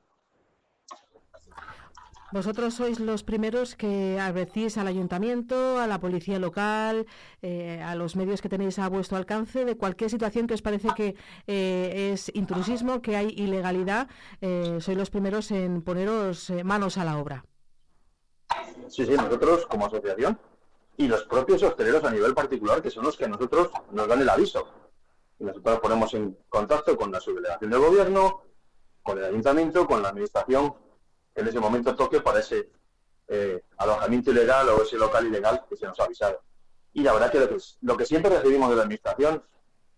[2.33, 7.07] Vosotros sois los primeros que advertís al ayuntamiento, a la policía local,
[7.43, 10.89] eh, a los medios que tenéis a vuestro alcance de cualquier situación que os parece
[10.95, 11.17] que
[11.49, 14.09] eh, es intrusismo, que hay ilegalidad.
[14.41, 17.45] Eh, sois los primeros en poneros eh, manos a la obra.
[18.87, 20.39] Sí, sí, nosotros como asociación
[20.99, 24.21] y los propios hosteleros a nivel particular, que son los que a nosotros nos dan
[24.21, 24.69] el aviso.
[25.41, 28.43] Y nosotros ponemos en contacto con la subdelegación del gobierno,
[29.03, 30.75] con el ayuntamiento, con la administración
[31.35, 32.71] en ese momento toque para ese
[33.29, 36.43] eh, alojamiento ilegal o ese local ilegal que se nos ha avisado.
[36.93, 39.43] Y la verdad que lo que, lo que siempre recibimos de la Administración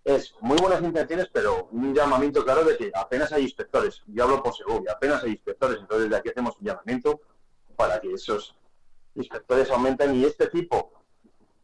[0.04, 4.02] es muy buenas intenciones, pero un llamamiento claro de que apenas hay inspectores.
[4.06, 7.20] Yo hablo por Segovia, apenas hay inspectores, entonces de aquí hacemos un llamamiento
[7.76, 8.56] para que esos
[9.14, 10.92] inspectores aumentan y este tipo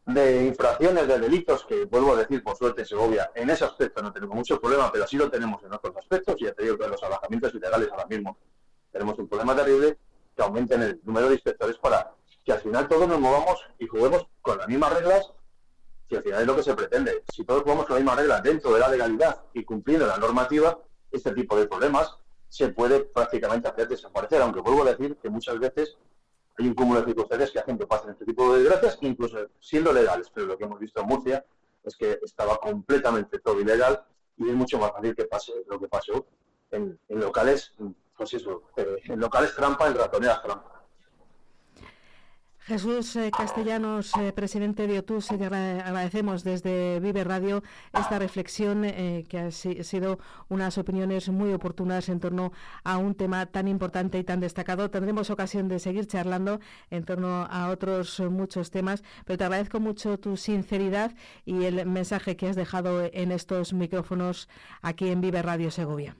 [0.05, 4.11] de infracciones, de delitos, que vuelvo a decir, por suerte Segovia, en ese aspecto no
[4.11, 6.87] tenemos mucho problema, pero sí lo tenemos en otros aspectos, y ya te digo que
[6.87, 8.37] los alojamientos ilegales ahora mismo
[8.91, 9.97] tenemos un problema terrible,
[10.35, 14.27] que aumenten el número de inspectores para que al final todos nos movamos y juguemos
[14.41, 15.31] con las mismas reglas,
[16.07, 17.23] que al final es lo que se pretende.
[17.33, 20.79] Si todos jugamos con las mismas reglas dentro de la legalidad y cumpliendo la normativa,
[21.11, 22.15] este tipo de problemas
[22.47, 25.97] se puede prácticamente hacer desaparecer, aunque vuelvo a decir que muchas veces
[26.57, 29.93] hay un cúmulo de circunstancias que hacen que pasen este tipo de desgracias, incluso siendo
[29.93, 31.45] legales, pero lo que hemos visto en Murcia
[31.83, 34.03] es que estaba completamente todo ilegal
[34.37, 36.25] y es mucho más fácil que pase lo que pasó
[36.71, 37.73] en, en locales,
[38.19, 40.75] pues eso, eh, locales trampa, en ratoneras trampa.
[42.59, 49.51] Jesús eh, Castellanos, eh, presidente de OTUS, agradecemos desde Vive Radio esta reflexión que ha
[49.51, 52.51] si- sido unas opiniones muy oportunas en torno
[52.83, 54.91] a un tema tan importante y tan destacado.
[54.91, 56.59] Tendremos ocasión de seguir charlando
[56.91, 62.35] en torno a otros muchos temas, pero te agradezco mucho tu sinceridad y el mensaje
[62.35, 64.47] que has dejado en estos micrófonos
[64.83, 66.17] aquí en Vive Radio Segovia.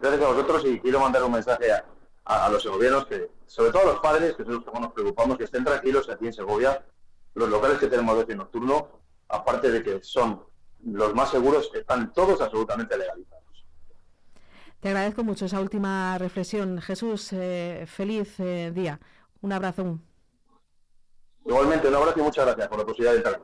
[0.00, 1.84] Gracias a vosotros y quiero mandar un mensaje a,
[2.24, 4.92] a- a los segovianos, que, sobre todo a los padres, que son los que nos
[4.92, 6.84] preocupamos, que estén tranquilos aquí en Segovia.
[7.34, 8.88] Los locales que tenemos de ocio nocturno,
[9.28, 10.42] aparte de que son
[10.84, 13.44] los más seguros, están todos absolutamente legalizados.
[14.80, 16.80] Te agradezco mucho esa última reflexión.
[16.80, 18.98] Jesús, eh, feliz eh, día.
[19.42, 19.98] Un abrazo.
[21.44, 23.42] Igualmente, un abrazo y muchas gracias por la posibilidad de entrar.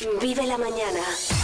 [0.00, 1.43] Vive la mañana.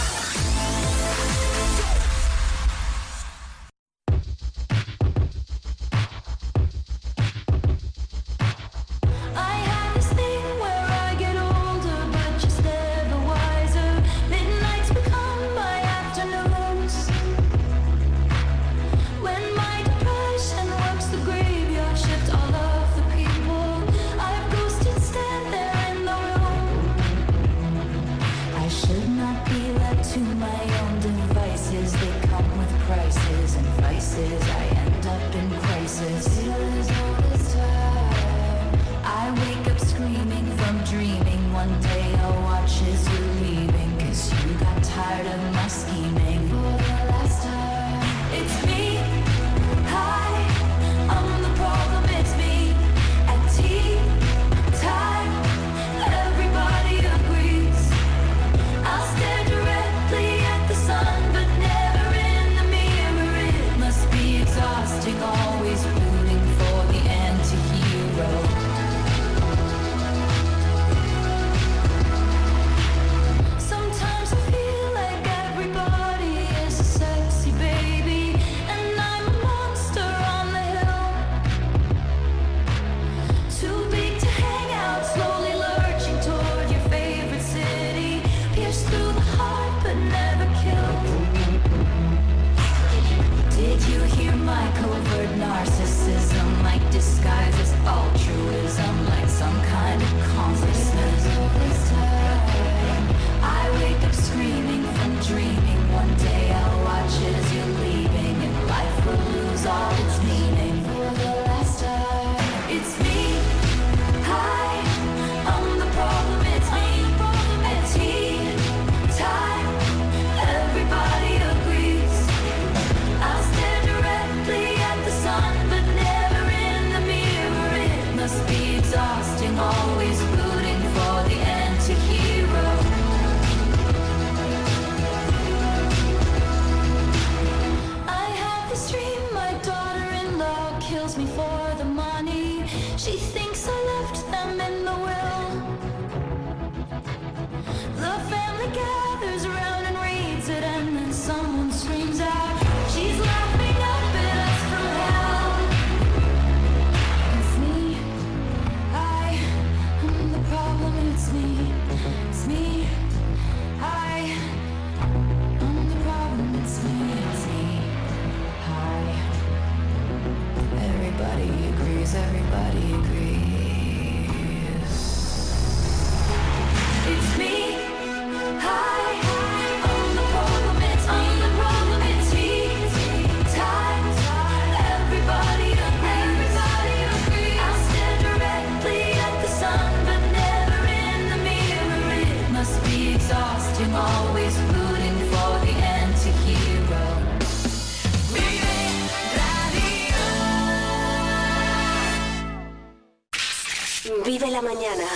[204.73, 205.10] Mañana.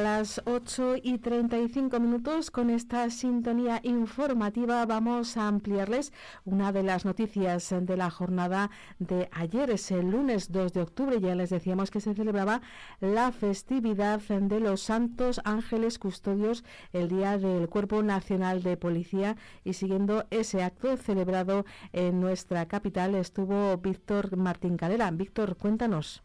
[0.00, 6.12] Las 8 y 35 minutos con esta sintonía informativa vamos a ampliarles
[6.44, 9.70] una de las noticias de la jornada de ayer.
[9.70, 11.20] Es el lunes 2 de octubre.
[11.20, 12.62] Ya les decíamos que se celebraba
[13.00, 19.36] la festividad de los Santos Ángeles Custodios, el Día del Cuerpo Nacional de Policía.
[19.64, 25.10] Y siguiendo ese acto celebrado en nuestra capital estuvo Víctor Martín Calera.
[25.10, 26.22] Víctor, cuéntanos.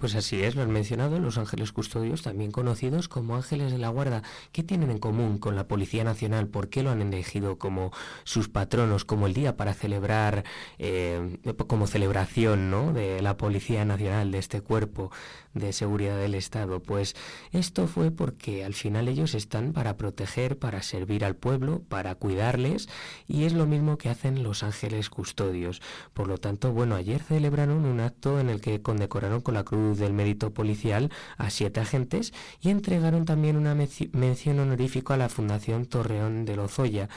[0.00, 3.90] Pues así es, lo han mencionado, los ángeles custodios, también conocidos como ángeles de la
[3.90, 4.22] guarda.
[4.50, 6.48] ¿Qué tienen en común con la Policía Nacional?
[6.48, 7.92] ¿Por qué lo han elegido como
[8.24, 10.44] sus patronos, como el día para celebrar,
[10.78, 11.36] eh,
[11.66, 12.94] como celebración ¿no?
[12.94, 15.10] de la Policía Nacional, de este cuerpo
[15.52, 16.80] de seguridad del Estado?
[16.80, 17.14] Pues
[17.52, 22.88] esto fue porque al final ellos están para proteger, para servir al pueblo, para cuidarles,
[23.28, 25.82] y es lo mismo que hacen los ángeles custodios.
[26.14, 29.89] Por lo tanto, bueno, ayer celebraron un acto en el que condecoraron con la Cruz
[29.98, 35.86] del Mérito Policial a siete agentes y entregaron también una mención honorífica a la Fundación
[35.86, 37.08] Torreón de Lozoya.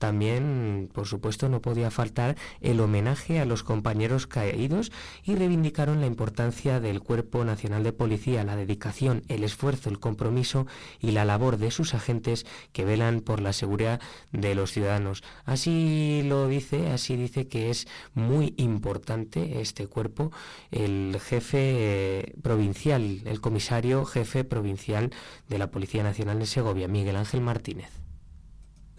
[0.00, 4.92] También, por supuesto, no podía faltar el homenaje a los compañeros caídos
[5.24, 10.66] y reivindicaron la importancia del Cuerpo Nacional de Policía, la dedicación, el esfuerzo, el compromiso
[11.00, 14.00] y la labor de sus agentes que velan por la seguridad
[14.32, 15.22] de los ciudadanos.
[15.44, 20.32] Así lo dice, así dice que es muy importante este cuerpo,
[20.70, 25.12] el jefe provincial, el comisario jefe provincial
[25.50, 27.99] de la Policía Nacional de Segovia, Miguel Ángel Martínez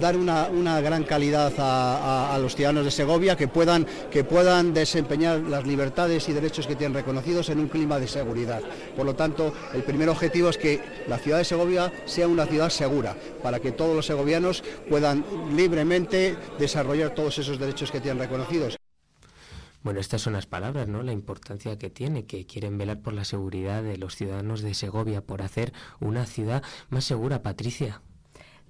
[0.02, 4.24] dar una, una gran calidad a, a, a, los ciudadanos de Segovia que puedan, que
[4.26, 8.62] puedan desempeñar las libertades y derechos que tienen reconocidos en un clima de seguridad.
[8.98, 12.70] Por lo tanto, el primer objetivo es que la ciudad de Segovia sea una ciudad
[12.70, 15.24] segura, para que todos los segovianos puedan
[15.56, 18.78] libremente desarrollar todos esos derechos que tienen reconocidos.
[19.84, 21.02] Bueno, estas son las palabras, ¿no?
[21.02, 25.22] La importancia que tiene, que quieren velar por la seguridad de los ciudadanos de Segovia,
[25.22, 28.02] por hacer una ciudad más segura, Patricia.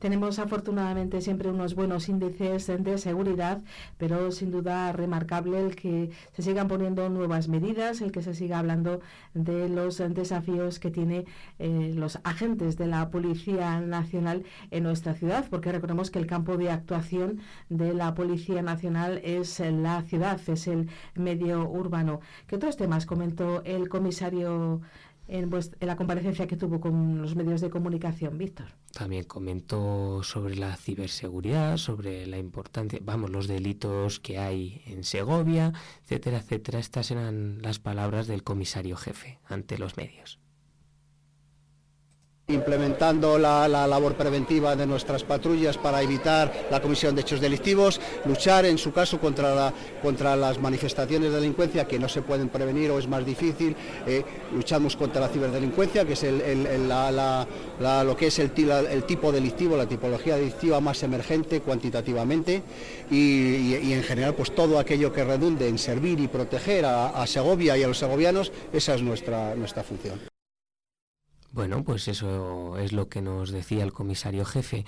[0.01, 3.61] Tenemos afortunadamente siempre unos buenos índices de seguridad,
[3.99, 8.57] pero sin duda remarcable el que se sigan poniendo nuevas medidas, el que se siga
[8.57, 9.01] hablando
[9.35, 11.25] de los desafíos que tiene
[11.59, 16.57] eh, los agentes de la Policía Nacional en nuestra ciudad, porque recordemos que el campo
[16.57, 17.39] de actuación
[17.69, 22.21] de la Policía Nacional es la ciudad, es el medio urbano.
[22.47, 24.81] ¿Qué otros temas comentó el comisario?
[25.31, 28.67] En, la comparecencia que tuvo con los medios de comunicación, Víctor.
[28.91, 35.71] También comentó sobre la ciberseguridad, sobre la importancia, vamos, los delitos que hay en Segovia,
[36.03, 36.79] etcétera, etcétera.
[36.79, 40.40] Estas eran las palabras del comisario jefe ante los medios
[42.53, 47.99] implementando la, la, labor preventiva de nuestras patrullas para evitar la comisión de hechos delictivos,
[48.25, 52.91] luchar en su caso contra, contra las manifestaciones de delincuencia que no se pueden prevenir
[52.91, 53.75] o es más difícil,
[54.05, 54.23] eh,
[54.53, 57.45] luchamos contra la ciberdelincuencia, que es el, la,
[58.03, 62.63] lo que es el, tipo delictivo, la tipología delictiva más emergente cuantitativamente
[63.09, 67.77] y, en general pues todo aquello que redunde en servir y proteger a, a Segovia
[67.77, 70.30] y a los segovianos, esa es nuestra, nuestra función.
[71.53, 74.85] Bueno, pues eso es lo que nos decía el comisario jefe.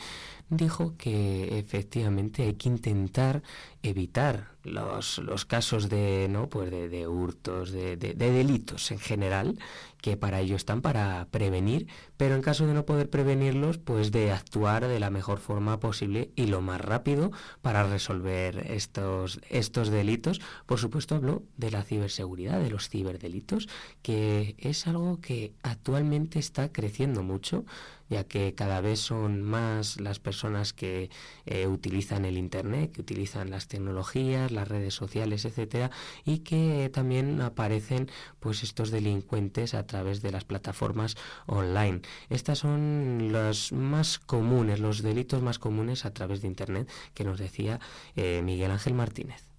[0.49, 3.41] Dijo que efectivamente hay que intentar
[3.81, 8.99] evitar los, los casos de no pues de, de hurtos, de, de, de, delitos en
[8.99, 9.57] general,
[10.01, 11.87] que para ello están para prevenir,
[12.17, 16.31] pero en caso de no poder prevenirlos, pues de actuar de la mejor forma posible
[16.35, 17.31] y lo más rápido
[17.61, 20.39] para resolver estos, estos delitos.
[20.65, 23.67] Por supuesto, habló de la ciberseguridad, de los ciberdelitos,
[24.01, 27.65] que es algo que actualmente está creciendo mucho
[28.09, 31.09] ya que cada vez son más las personas que
[31.45, 35.91] eh, utilizan el Internet, que utilizan las tecnologías, las redes sociales, etcétera,
[36.25, 42.01] y que también aparecen pues estos delincuentes a través de las plataformas online.
[42.29, 47.39] Estas son los más comunes, los delitos más comunes a través de Internet que nos
[47.39, 47.79] decía
[48.15, 49.52] eh, Miguel Ángel Martínez.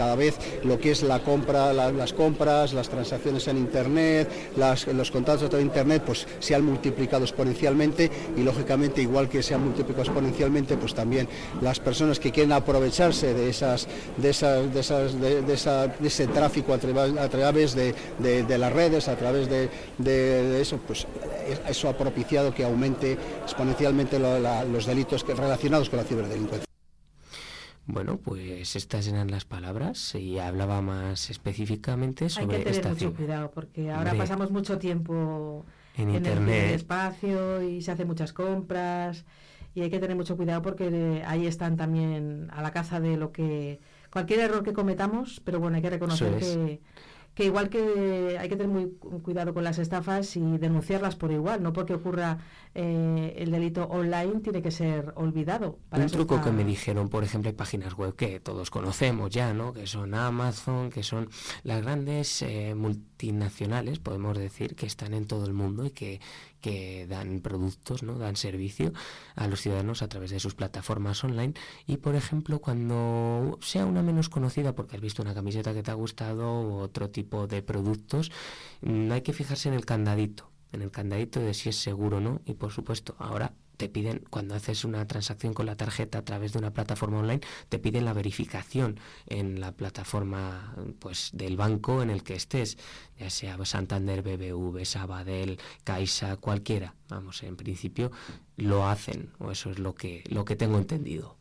[0.00, 4.30] Cada vez lo que es la compra, la, las compras, las transacciones en Internet,
[4.94, 9.62] los contratos de Internet, pues se han multiplicado exponencialmente y lógicamente igual que se han
[9.62, 11.28] multiplicado exponencialmente, pues también
[11.60, 16.78] las personas que quieren aprovecharse de esas, de esas, de esas, de, ese tráfico a,
[16.78, 17.94] través, a través de,
[18.58, 21.06] las redes, a través de, eso, pues
[21.68, 26.69] eso ha propiciado que aumente exponencialmente los delitos relacionados con la ciberdelincuencia.
[27.86, 32.88] Bueno, pues estas eran las palabras y hablaba más específicamente sobre Hay que tener esta
[32.90, 35.64] mucho cuidado porque ahora pasamos mucho tiempo
[35.96, 36.68] en, en internet.
[36.68, 39.24] el espacio y se hacen muchas compras
[39.74, 43.16] y hay que tener mucho cuidado porque eh, ahí están también a la caza de
[43.16, 46.80] lo que cualquier error que cometamos, pero bueno, hay que reconocer que
[47.34, 48.90] que igual que hay que tener muy
[49.22, 52.38] cuidado con las estafas y denunciarlas por igual, no porque ocurra
[52.74, 55.78] eh, el delito online tiene que ser olvidado.
[55.92, 59.72] Un truco que me dijeron, por ejemplo, hay páginas web que todos conocemos ya, ¿no?
[59.72, 61.28] Que son Amazon, que son
[61.62, 66.20] las grandes eh, multinacionales, podemos decir, que están en todo el mundo y que
[66.60, 68.18] que dan productos, ¿no?
[68.18, 68.92] dan servicio
[69.34, 71.54] a los ciudadanos a través de sus plataformas online
[71.86, 75.90] y por ejemplo cuando sea una menos conocida porque has visto una camiseta que te
[75.90, 78.30] ha gustado u otro tipo de productos,
[78.82, 82.20] mm, hay que fijarse en el candadito, en el candadito de si es seguro o
[82.20, 86.22] no y por supuesto ahora te piden, cuando haces una transacción con la tarjeta a
[86.22, 92.02] través de una plataforma online, te piden la verificación en la plataforma pues del banco
[92.02, 92.76] en el que estés,
[93.18, 96.94] ya sea Santander, BBV, Sabadell, Caixa, cualquiera.
[97.08, 98.12] Vamos, en principio
[98.58, 101.39] lo hacen, o eso es lo que, lo que tengo entendido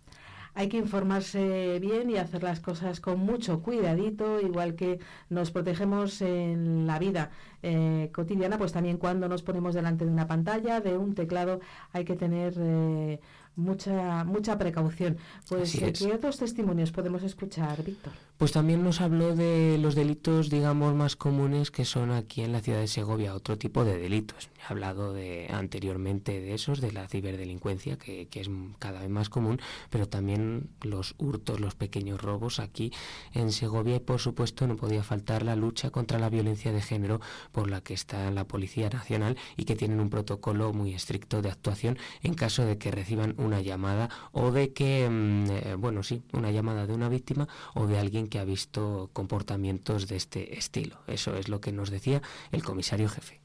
[0.60, 5.00] hay que informarse bien y hacer las cosas con mucho cuidadito, igual que
[5.30, 7.32] nos protegemos en la vida
[7.64, 11.62] eh, cotidiana, pues también cuando nos ponemos delante de una pantalla, de un teclado,
[11.94, 13.22] hay que tener eh,
[13.56, 15.16] mucha mucha precaución.
[15.48, 18.29] Pues, ¿qué otros testimonios podemos escuchar, Víctor?
[18.40, 22.62] Pues también nos habló de los delitos, digamos, más comunes que son aquí en la
[22.62, 24.50] ciudad de Segovia, otro tipo de delitos.
[24.58, 29.28] He hablado de, anteriormente de esos, de la ciberdelincuencia, que, que es cada vez más
[29.28, 29.60] común,
[29.90, 32.94] pero también los hurtos, los pequeños robos aquí
[33.34, 37.20] en Segovia y, por supuesto, no podía faltar la lucha contra la violencia de género
[37.52, 41.52] por la que está la Policía Nacional y que tienen un protocolo muy estricto de
[41.52, 46.22] actuación en caso de que reciban una llamada o de que, mm, eh, bueno, sí,
[46.32, 50.98] una llamada de una víctima o de alguien que ha visto comportamientos de este estilo.
[51.08, 52.22] Eso es lo que nos decía
[52.52, 53.40] el comisario jefe.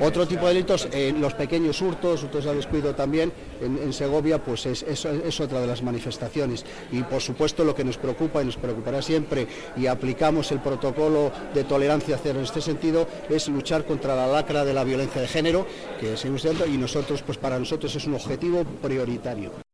[0.00, 4.66] Otro tipo de delitos, eh, los pequeños hurtos, hurtos al descuido también, en, Segovia, pues
[4.66, 6.64] es, es, otra de las manifestaciones.
[6.92, 11.32] Y por supuesto lo que nos preocupa y nos preocupará siempre, y aplicamos el protocolo
[11.52, 15.28] de tolerancia cero en este sentido, es luchar contra la lacra de la violencia de
[15.28, 15.66] género,
[16.00, 19.67] que seguimos y nosotros, pues para nosotros es un objetivo prioritario.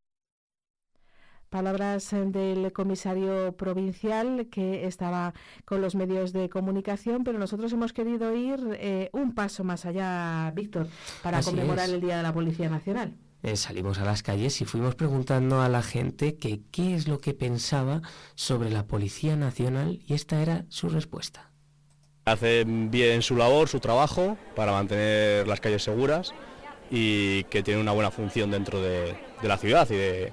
[1.54, 5.34] Palabras eh, del comisario provincial que estaba
[5.64, 10.50] con los medios de comunicación, pero nosotros hemos querido ir eh, un paso más allá,
[10.52, 10.88] Víctor,
[11.22, 13.14] para conmemorar el Día de la Policía Nacional.
[13.44, 17.20] Eh, salimos a las calles y fuimos preguntando a la gente que qué es lo
[17.20, 18.02] que pensaba
[18.34, 21.52] sobre la Policía Nacional y esta era su respuesta.
[22.24, 26.34] Hacen bien su labor, su trabajo para mantener las calles seguras
[26.90, 30.32] y que tiene una buena función dentro de la ciudad y de,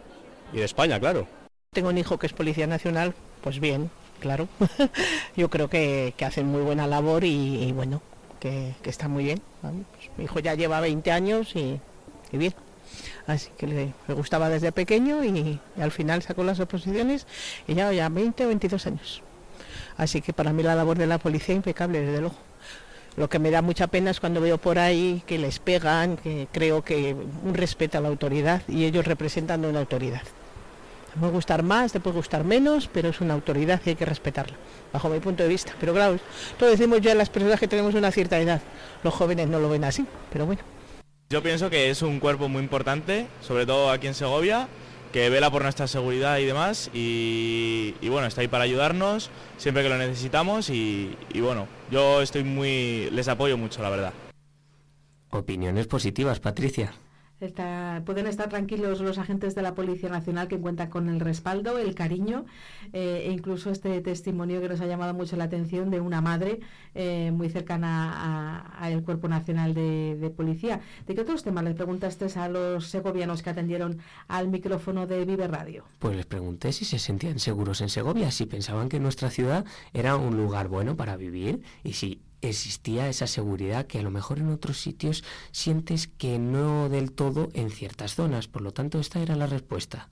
[0.54, 1.28] y de España, claro.
[1.74, 3.89] Tengo un hijo que es Policía Nacional, pues bien,
[4.20, 4.47] claro.
[5.38, 8.02] Yo creo que, hacen muy buena labor y, bueno,
[8.39, 9.41] que, está muy bien.
[9.62, 11.80] Pues mi hijo ya lleva 20 años y,
[12.32, 12.54] bien.
[13.26, 17.26] Así que le, gustaba desde pequeño y, al final sacó las oposiciones
[17.68, 19.24] y ya, ya 20 o 22 años.
[19.95, 22.36] Así que para mí la labor de la policía impecable, desde luego.
[23.18, 26.47] Lo que me da mucha pena es cuando veo por ahí que les pegan, que
[26.52, 30.24] creo que un respeto a la autoridad y ellos representan una autoridad.
[31.14, 34.05] Te puede gustar más, te puede gustar menos, pero es una autoridad y hay que
[34.05, 34.55] respetarla,
[34.93, 35.74] bajo mi punto de vista.
[35.80, 36.18] Pero claro,
[36.57, 38.62] todo decimos ya las personas que tenemos una cierta edad.
[39.03, 40.62] Los jóvenes no lo ven así, pero bueno.
[41.30, 44.70] Yo pienso que es un cuerpo muy importante, sobre todo aquí en Segovia,
[45.12, 46.89] que vela por nuestra seguridad y demás.
[46.93, 50.70] Y, bueno, está ahí para ayudarnos siempre que lo necesitamos.
[50.70, 53.09] Y, y bueno, yo estoy muy.
[53.12, 54.14] les apoyo mucho, la verdad.
[55.30, 56.93] Opiniones positivas, Patricia
[58.06, 61.96] pueden estar tranquilos los agentes de la Policía Nacional que cuentan con el respaldo, el
[61.96, 62.46] cariño
[62.94, 66.60] eh, e incluso este testimonio que nos ha llamado mucho la atención de una madre
[66.94, 70.82] eh, muy cercana al Cuerpo Nacional de, Policía.
[71.08, 75.48] ¿De qué otros temas les preguntaste a los segovianos que atendieron al micrófono de Vive
[75.48, 75.86] Radio?
[76.00, 80.16] Pues les pregunté si se sentían seguros en Segovia, si pensaban que nuestra ciudad era
[80.16, 84.50] un lugar bueno para vivir y si existía esa seguridad que a lo mejor en
[84.50, 88.48] otros sitios sientes que no del todo en ciertas zonas.
[88.48, 90.10] Por lo tanto, esta era la respuesta.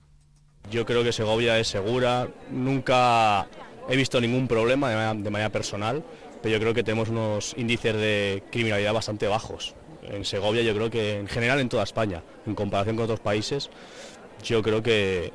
[0.70, 2.28] Yo creo que Segovia es segura.
[2.50, 3.48] Nunca
[3.88, 6.04] he visto ningún problema de manera, personal,
[6.42, 9.74] pero yo creo que tenemos unos índices de criminalidad bastante bajos.
[10.02, 13.70] En Segovia yo creo que en general en toda España, en comparación con otros países,
[14.44, 15.32] yo creo que,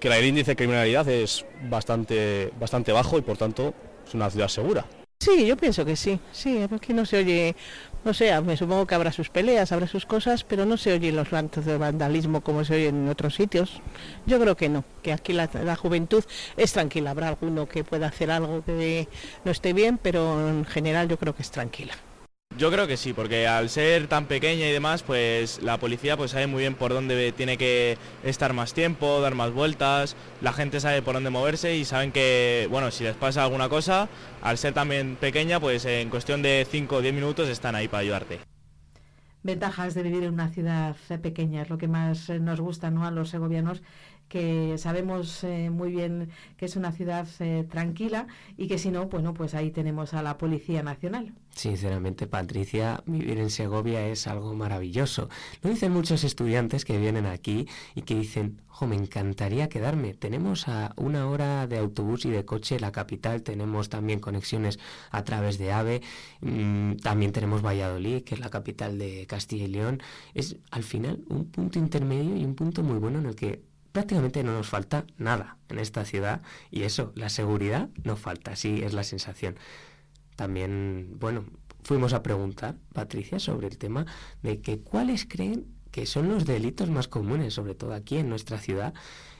[0.00, 3.74] que el índice de criminalidad es bastante, bastante bajo y por tanto
[4.06, 4.86] es una ciudad segura.
[5.24, 7.56] Sí, yo pienso que sí, sí, porque no se oye,
[8.04, 11.12] no sé, me supongo que habrá sus peleas, habrá sus cosas, pero no se oye
[11.12, 13.80] los lantos de vandalismo como se oye en otros sitios.
[14.26, 16.22] Yo creo que no, que aquí la, juventud
[16.58, 19.08] es tranquila, habrá alguno que pueda hacer algo que
[19.46, 21.94] no esté bien, pero en general yo creo que es tranquila.
[22.56, 26.30] Yo creo que sí, porque al ser tan pequeña y demás, pues la policía pues
[26.30, 30.78] sabe muy bien por dónde tiene que estar más tiempo, dar más vueltas, la gente
[30.78, 34.08] sabe por dónde moverse y saben que, bueno, si les pasa alguna cosa,
[34.40, 38.02] al ser también pequeña, pues en cuestión de 5 o 10 minutos están ahí para
[38.02, 38.38] ayudarte.
[39.42, 43.04] Ventajas de vivir en una ciudad pequeña es lo que más eh, nos gusta ¿no?
[43.04, 43.82] a los segovianos
[44.28, 49.06] que sabemos eh, muy bien que es una ciudad eh, tranquila y que si no,
[49.06, 51.32] bueno, pues ahí tenemos a la Policía Nacional.
[51.50, 55.28] Sinceramente, Patricia, vivir en Segovia es algo maravilloso.
[55.62, 60.14] Lo dicen muchos estudiantes que vienen aquí y que dicen, jo, me encantaría quedarme.
[60.14, 64.80] Tenemos a una hora de autobús y de coche la capital, tenemos también conexiones
[65.12, 66.02] a través de AVE,
[66.40, 70.02] mm, también tenemos Valladolid, que es la capital de Castilla y León.
[70.34, 74.42] Es al final un punto intermedio y un punto muy bueno en el que prácticamente
[74.42, 76.42] no nos falta nada en esta ciudad
[76.72, 79.56] y eso, la seguridad no falta, así es la sensación.
[80.34, 81.44] También, bueno,
[81.84, 84.04] fuimos a preguntar, Patricia, sobre el tema
[84.42, 88.58] de que cuáles creen que son los delitos más comunes, sobre todo aquí en nuestra
[88.58, 88.94] ciudad,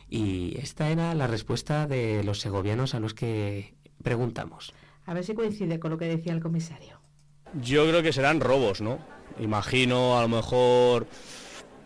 [0.08, 3.74] y esta era la respuesta de los segovianos a los que
[4.04, 4.72] preguntamos.
[5.04, 7.00] A ver si coincide con lo que decía el comisario.
[7.60, 9.00] Yo creo que serán robos, ¿no?
[9.40, 11.08] Imagino a lo mejor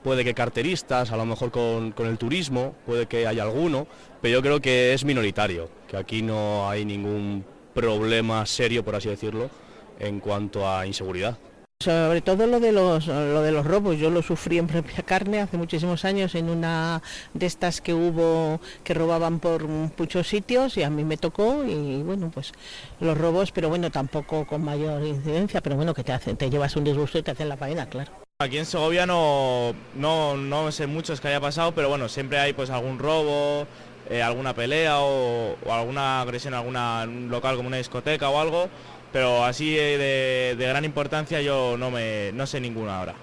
[0.03, 3.87] puede que carteristas, a lo mejor con, con, el turismo, puede que haya alguno,
[4.21, 7.45] pero yo creo que es minoritario, que aquí no hay ningún
[7.75, 9.51] problema serio, por así decirlo,
[9.99, 11.39] en cuanto a inseguridad.
[11.81, 15.41] Sobre todo lo de los lo de los robos, yo lo sufrí en propia carne
[15.41, 17.01] hace muchísimos años en una
[17.35, 22.03] de estas que hubo que robaban por muchos sitios y a mí me tocó y
[22.03, 22.51] bueno pues
[22.99, 26.75] los robos, pero bueno tampoco con mayor incidencia, pero bueno que te hacen, te llevas
[26.75, 28.28] un disgusto y te hacen la faena, claro.
[28.41, 32.53] Aquí en Segovia no, no, no sé muchos que haya pasado, pero bueno, siempre hay
[32.53, 33.67] pues algún robo,
[34.09, 38.41] eh, alguna pelea o, o, alguna agresión a alguna un local como una discoteca o
[38.41, 38.69] algo,
[39.13, 43.17] pero así de, de, gran importancia yo no me no sé ninguna ahora.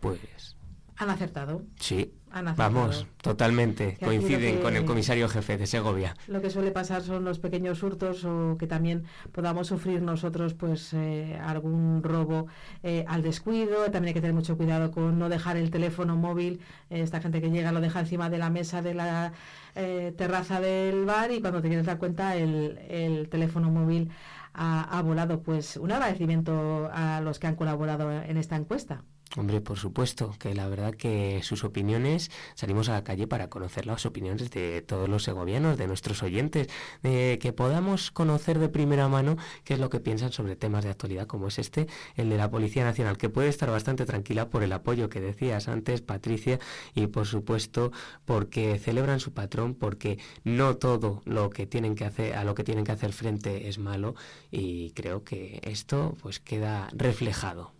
[0.00, 0.56] Pues
[0.96, 1.64] han acertado.
[1.78, 2.10] Sí.
[2.56, 3.96] Vamos, totalmente.
[4.02, 6.14] Coinciden que- con el comisario jefe de Segovia.
[6.28, 10.92] Lo que suele pasar son los pequeños hurtos o que también podamos sufrir nosotros pues
[10.94, 12.46] eh, algún robo
[12.82, 13.84] eh, al descuido.
[13.90, 16.60] También hay que tener mucho cuidado con no dejar el teléfono móvil.
[16.88, 19.32] Eh, esta gente que llega lo deja encima de la mesa de la
[19.74, 24.10] eh, terraza del bar y cuando te quieres dar cuenta el, el teléfono móvil
[24.54, 25.42] ha, ha volado.
[25.42, 29.02] Pues un agradecimiento a los que han colaborado en esta encuesta.
[29.36, 33.86] Hombre, por supuesto, que la verdad que sus opiniones, salimos a la calle para conocer
[33.86, 36.66] las opiniones de todos los segovianos, de nuestros oyentes,
[37.04, 40.90] de que podamos conocer de primera mano qué es lo que piensan sobre temas de
[40.90, 44.64] actualidad como es este, el de la Policía Nacional, que puede estar bastante tranquila por
[44.64, 46.58] el apoyo que decías antes, Patricia,
[46.96, 47.92] y por supuesto
[48.24, 52.64] porque celebran su patrón, porque no todo lo que tienen que hacer, a lo que
[52.64, 54.16] tienen que hacer frente es malo,
[54.50, 57.79] y creo que esto pues queda reflejado.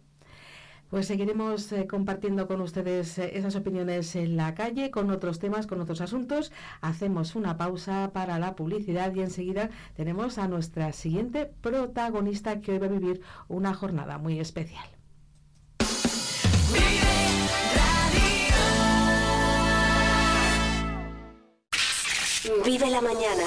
[0.90, 5.68] Pues seguiremos eh, compartiendo con ustedes eh, esas opiniones en la calle, con otros temas,
[5.68, 6.50] con otros asuntos.
[6.80, 12.78] Hacemos una pausa para la publicidad y enseguida tenemos a nuestra siguiente protagonista que hoy
[12.78, 14.84] va a vivir una jornada muy especial.
[22.64, 23.46] Vive la mañana.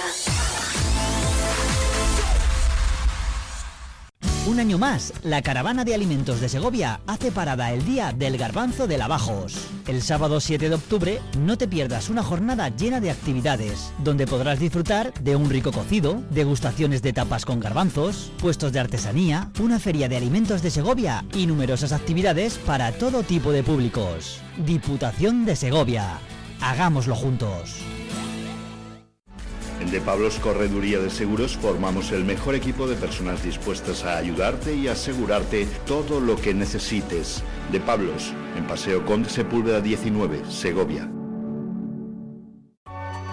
[4.46, 8.88] Un año más, la caravana de alimentos de Segovia hace parada el día del garbanzo
[8.88, 9.56] de Lavajos.
[9.88, 14.60] El sábado 7 de octubre no te pierdas una jornada llena de actividades, donde podrás
[14.60, 20.10] disfrutar de un rico cocido, degustaciones de tapas con garbanzos, puestos de artesanía, una feria
[20.10, 24.42] de alimentos de Segovia y numerosas actividades para todo tipo de públicos.
[24.58, 26.20] Diputación de Segovia.
[26.60, 27.78] Hagámoslo juntos.
[29.84, 34.74] En De Pablos Correduría de Seguros formamos el mejor equipo de personas dispuestas a ayudarte
[34.74, 37.44] y asegurarte todo lo que necesites.
[37.70, 41.10] De Pablos, en Paseo Conde Sepúlveda 19, Segovia.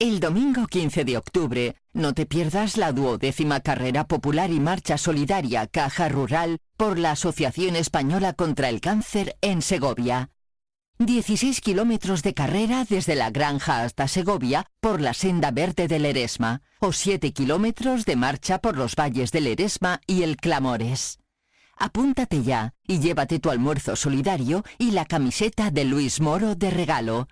[0.00, 5.66] El domingo 15 de octubre, no te pierdas la duodécima carrera popular y marcha solidaria
[5.66, 10.30] Caja Rural por la Asociación Española contra el Cáncer en Segovia.
[11.00, 16.62] 16 kilómetros de carrera desde la granja hasta Segovia por la senda verde del Eresma
[16.78, 21.18] o 7 kilómetros de marcha por los valles del Eresma y el Clamores.
[21.76, 27.28] Apúntate ya y llévate tu almuerzo solidario y la camiseta de Luis Moro de regalo.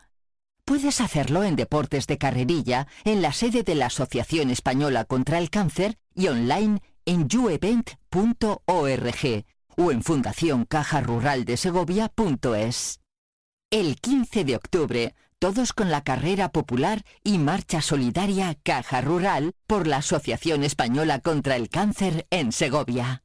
[0.68, 5.48] Puedes hacerlo en Deportes de Carrerilla, en la sede de la Asociación Española contra el
[5.48, 7.94] Cáncer y online en youevent.org
[9.78, 13.00] o en fundacioncajaruraldesegovia.es.
[13.70, 19.86] El 15 de octubre, todos con la carrera popular y marcha solidaria Caja Rural por
[19.86, 23.22] la Asociación Española contra el Cáncer en Segovia.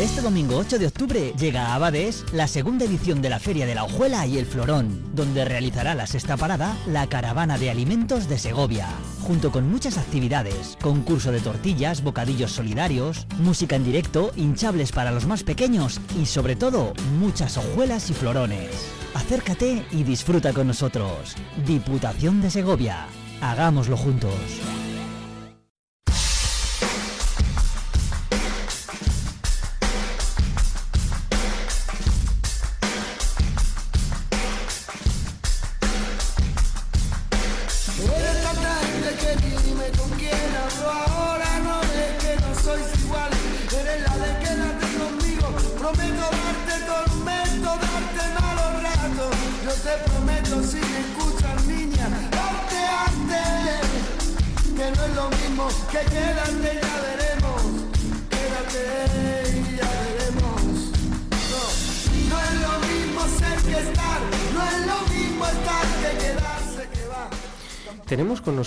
[0.00, 3.74] Este domingo 8 de octubre llega a Abades la segunda edición de la Feria de
[3.74, 8.38] la Hojuela y el Florón, donde realizará la sexta parada la Caravana de Alimentos de
[8.38, 8.86] Segovia,
[9.22, 15.26] junto con muchas actividades, concurso de tortillas, bocadillos solidarios, música en directo, hinchables para los
[15.26, 18.70] más pequeños y sobre todo muchas hojuelas y florones.
[19.14, 21.34] Acércate y disfruta con nosotros.
[21.66, 23.06] Diputación de Segovia.
[23.40, 24.32] Hagámoslo juntos.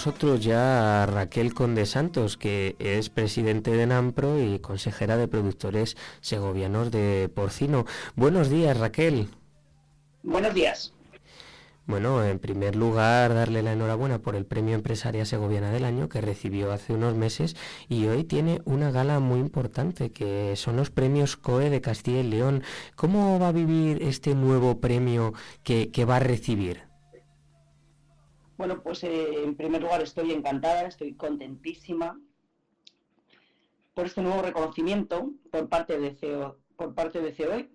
[0.02, 5.96] Nosotros ya a Raquel Conde Santos, que es presidente de NAMPRO y consejera de productores
[6.22, 7.86] segovianos de porcino.
[8.16, 9.30] Buenos días, Raquel.
[10.24, 10.92] Buenos días.
[11.86, 16.20] Bueno, en primer lugar, darle la enhorabuena por el Premio Empresaria Segoviana del Año que
[16.20, 17.56] recibió hace unos meses
[17.88, 22.24] y hoy tiene una gala muy importante que son los premios COE de Castilla y
[22.24, 22.64] León.
[22.96, 26.91] ¿Cómo va a vivir este nuevo premio que, que va a recibir?
[28.62, 32.22] Bueno, pues eh, en primer lugar estoy encantada, estoy contentísima
[33.96, 37.72] por este nuevo reconocimiento por parte de CEO, por parte de COE.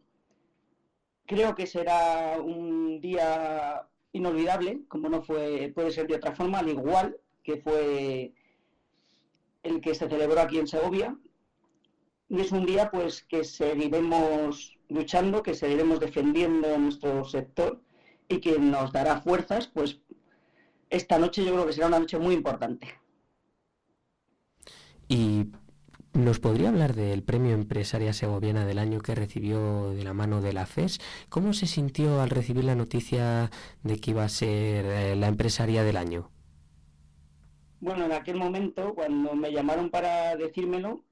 [1.26, 6.68] Creo que será un día inolvidable, como no fue, puede ser de otra forma, al
[6.68, 8.32] igual que fue
[9.64, 11.18] el que se celebró aquí en Segovia.
[12.28, 17.82] Y es un día pues que seguiremos luchando, que seguiremos defendiendo nuestro sector
[18.28, 20.00] y que nos dará fuerzas pues
[20.90, 22.94] esta noche yo creo que será una noche muy importante.
[25.08, 25.46] ¿Y
[26.14, 30.52] nos podría hablar del Premio Empresaria Segoviana del año que recibió de la mano de
[30.52, 31.00] la FES?
[31.28, 33.50] ¿Cómo se sintió al recibir la noticia
[33.82, 36.30] de que iba a ser eh, la empresaria del año?
[37.80, 41.04] Bueno, en aquel momento, cuando me llamaron para decírmelo,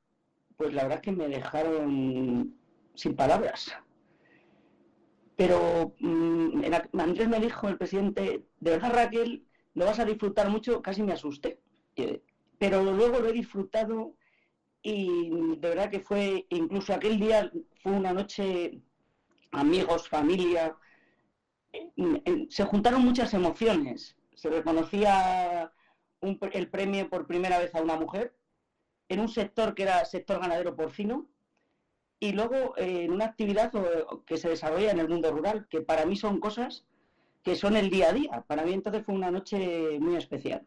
[0.57, 2.59] pues la verdad es que me dejaron
[2.95, 3.73] sin palabras.
[5.37, 10.49] Pero mm, aqu- Andrés me dijo, el presidente, de verdad Raquel, lo vas a disfrutar
[10.51, 11.61] mucho, casi me asusté.
[11.97, 12.23] Eh,
[12.59, 14.15] Pero luego lo he disfrutado
[14.83, 17.51] y de verdad que fue, incluso aquel día
[17.83, 18.81] fue una noche,
[19.53, 20.77] amigos, familia,
[21.73, 24.17] eh, eh, se juntaron muchas emociones.
[24.35, 25.73] Se reconocía
[26.21, 28.35] el premio por primera vez a una mujer
[29.09, 31.29] en un sector que era sector ganadero porcino
[32.21, 35.81] y luego eh, en una actividad o- que se desarrolla en el mundo rural, que
[35.83, 36.87] para mí son cosas
[37.45, 38.45] que son el día a día.
[38.49, 40.67] Para mí entonces fue una noche muy especial.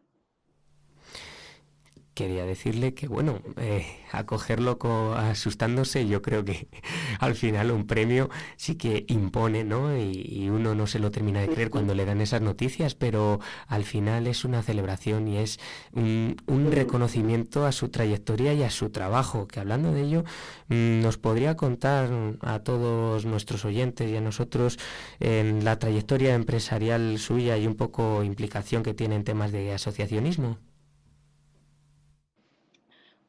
[2.18, 6.66] Quería decirle que, bueno, eh, acogerlo co- asustándose, yo creo que
[7.20, 9.96] al final un premio sí que impone, ¿no?
[9.96, 13.38] Y, y uno no se lo termina de creer cuando le dan esas noticias, pero
[13.68, 15.60] al final es una celebración y es
[15.92, 20.24] un, un reconocimiento a su trayectoria y a su trabajo, que hablando de ello,
[20.68, 22.10] mm, nos podría contar
[22.40, 24.78] a todos nuestros oyentes y a nosotros
[25.20, 30.58] en la trayectoria empresarial suya y un poco implicación que tiene en temas de asociacionismo.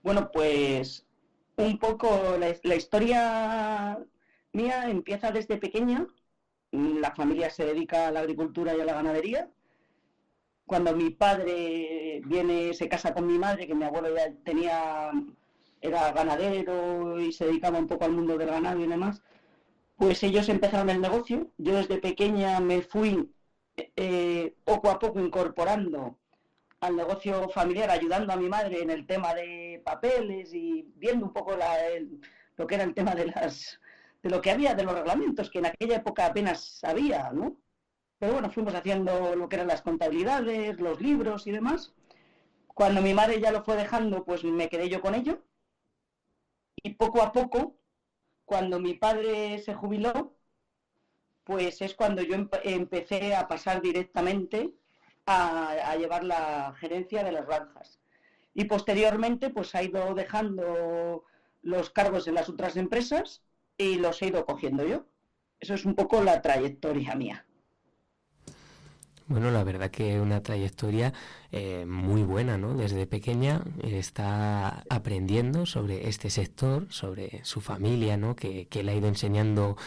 [0.02, 1.06] Bueno, pues
[1.58, 4.00] un poco la, historia
[4.54, 6.08] mía empieza desde pequeña.
[6.72, 9.50] La familia se dedica a la agricultura y a la ganadería.
[10.66, 15.12] Cuando mi padre viene, se casa con mi madre, que mi abuelo ya tenía,
[15.82, 19.22] era ganadero y se dedicaba un poco al mundo del ganado y demás,
[19.98, 21.52] pues ellos empezaron el negocio.
[21.58, 23.34] Yo desde pequeña me fui
[23.96, 26.18] eh, poco a poco incorporando
[26.82, 31.34] al negocio familiar, ayudando a mi madre en el tema de papeles y viendo un
[31.34, 31.56] poco
[32.58, 33.80] lo que era el tema de las
[34.22, 37.58] de lo que había de los reglamentos, que en aquella época apenas había, ¿no?
[38.18, 41.94] Pero bueno, fuimos haciendo lo que eran las contabilidades, los libros y demás.
[42.68, 45.44] Cuando mi madre ya lo fue dejando, pues me quedé yo con ello.
[46.84, 47.78] Y poco a poco
[48.46, 50.36] cuando mi padre se jubiló,
[51.44, 54.74] pues es cuando yo empe- empecé a pasar directamente
[55.30, 58.00] a, llevar la gerencia de las granjas.
[58.54, 61.24] Y posteriormente, pues ha ido dejando
[61.62, 63.44] los cargos en las otras empresas
[63.78, 65.06] y los he ido cogiendo yo.
[65.60, 67.46] Eso es un poco la trayectoria mía.
[69.28, 71.14] Bueno, la verdad que una trayectoria
[71.52, 72.74] eh, muy buena, ¿no?
[72.74, 78.36] Desde pequeña está aprendiendo sobre este sector, sobre su familia, ¿no?
[78.36, 79.78] Que, que le ha ido enseñando,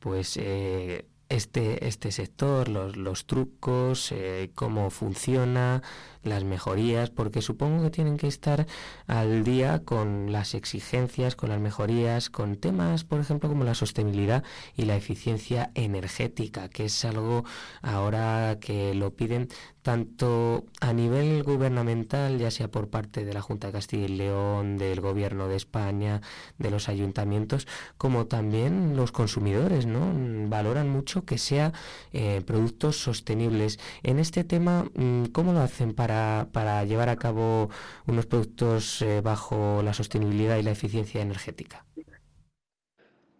[0.00, 5.82] pues, eh, este, este sector, los, los trucos, eh, cómo funciona,
[6.22, 8.66] las mejorías, porque supongo que tienen que estar
[9.06, 14.44] al día con las exigencias, con las mejorías, con temas, por ejemplo, como la sostenibilidad
[14.76, 17.44] y la eficiencia energética, que es algo
[17.82, 19.48] ahora que lo piden
[19.88, 24.76] tanto a nivel gubernamental, ya sea por parte de la Junta de Castilla y León,
[24.76, 26.20] del Gobierno de España,
[26.58, 27.66] de los ayuntamientos,
[27.96, 30.12] como también los consumidores, ¿no?
[30.50, 31.72] Valoran mucho que sea
[32.12, 33.78] eh, productos sostenibles.
[34.02, 36.07] En este tema, mm, ¿cómo lo hacen para,
[36.52, 37.70] para llevar a cabo
[38.06, 41.84] unos productos eh, bajo la sostenibilidad y la eficiencia energética?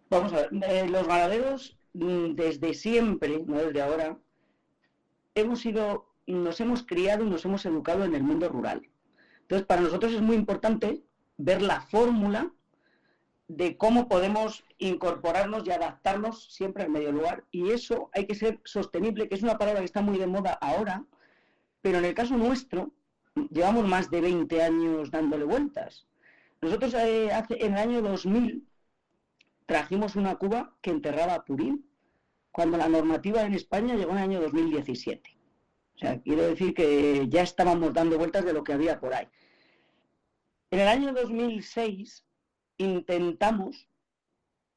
[0.09, 4.17] Vamos a ver, eh, los ganaderos mm, desde siempre, no desde ahora,
[5.35, 8.81] hemos sido, nos hemos criado y nos hemos educado en el mundo rural.
[9.41, 11.03] Entonces, para nosotros es muy importante
[11.37, 12.51] ver la fórmula
[13.47, 17.45] de cómo podemos incorporarnos y adaptarnos siempre al medio lugar.
[17.51, 20.53] Y eso hay que ser sostenible, que es una palabra que está muy de moda
[20.61, 21.03] ahora,
[21.81, 22.91] pero en el caso nuestro,
[23.49, 26.07] llevamos más de 20 años dándole vueltas.
[26.61, 28.67] Nosotros eh, hace, en el año 2000
[29.65, 31.85] trajimos una cuba que enterraba a Purín,
[32.51, 35.37] cuando la normativa en España llegó en el año 2017.
[35.95, 39.27] O sea, quiero decir que ya estábamos dando vueltas de lo que había por ahí.
[40.71, 42.25] En el año 2006
[42.77, 43.87] intentamos,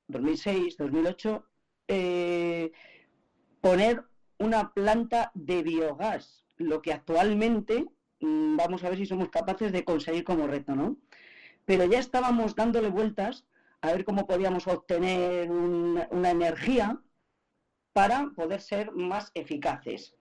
[0.08, 1.44] 2006, 2008,
[1.88, 2.72] eh,
[3.60, 4.04] poner
[4.38, 7.86] una planta de biogás, lo que actualmente
[8.20, 10.96] mm, vamos a ver si somos capaces de conseguir como reto, ¿no?
[11.66, 13.46] Pero ya estábamos dándole vueltas
[13.82, 17.00] a ver cómo podíamos obtener un- una energía
[17.94, 20.14] para poder ser más eficaces.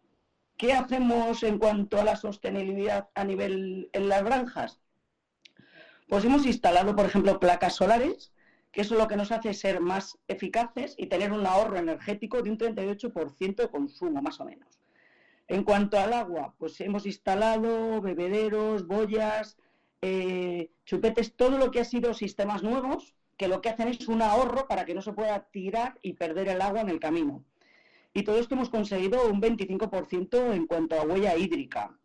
[0.58, 4.82] ¿Qué hacemos en cuanto a la sostenibilidad a nivel en las granjas?
[6.08, 8.32] Pues hemos instalado, por ejemplo, placas solares,
[8.72, 12.52] que eso lo que nos hace ser más eficaces y tener un ahorro energético de
[12.52, 14.81] un 38% de consumo, más o menos.
[15.52, 19.58] En cuanto al agua, pues hemos instalado bebederos, boyas,
[20.02, 24.22] eh, chupetes, todo lo que ha sido sistemas nuevos, que lo que hacen es un
[24.22, 27.43] ahorro para que no se pueda tirar y perder el agua en el camino.
[28.14, 31.99] Y todo esto hemos conseguido un 25% en cuanto a huella hídrica.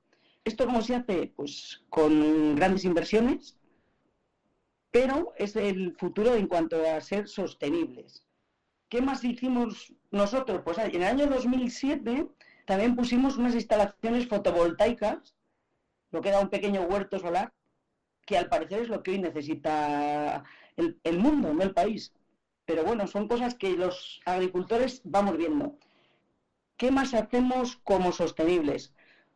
[0.45, 1.33] ¿Esto cómo se hace?
[1.37, 3.61] Pues con grandes inversiones,
[4.91, 8.27] pero es el futuro en cuanto a ser sostenibles.
[8.89, 10.63] ¿Qué más hicimos nosotros?
[10.65, 12.27] Pues en el año 2007
[12.67, 15.35] también pusimos unas instalaciones fotovoltaicas,
[16.11, 17.53] lo que era un pequeño huerto solar,
[18.27, 20.45] que al parecer es lo que hoy necesita
[20.77, 22.13] el, mundo, no el país.
[22.65, 25.79] Pero bueno, son cosas que los agricultores vamos viendo.
[26.77, 28.93] ¿Qué más hacemos como sostenibles?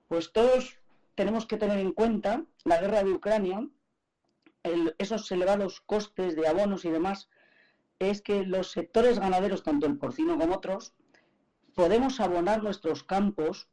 [0.08, 0.78] Pues todos
[1.14, 3.66] tenemos que tener en cuenta la guerra de Ucrania,
[4.98, 7.28] esos elevados costes de abonos y demás,
[8.00, 10.94] es que los sectores ganaderos, tanto el porcino como otros,
[11.80, 13.66] podemos abonar nuestros campos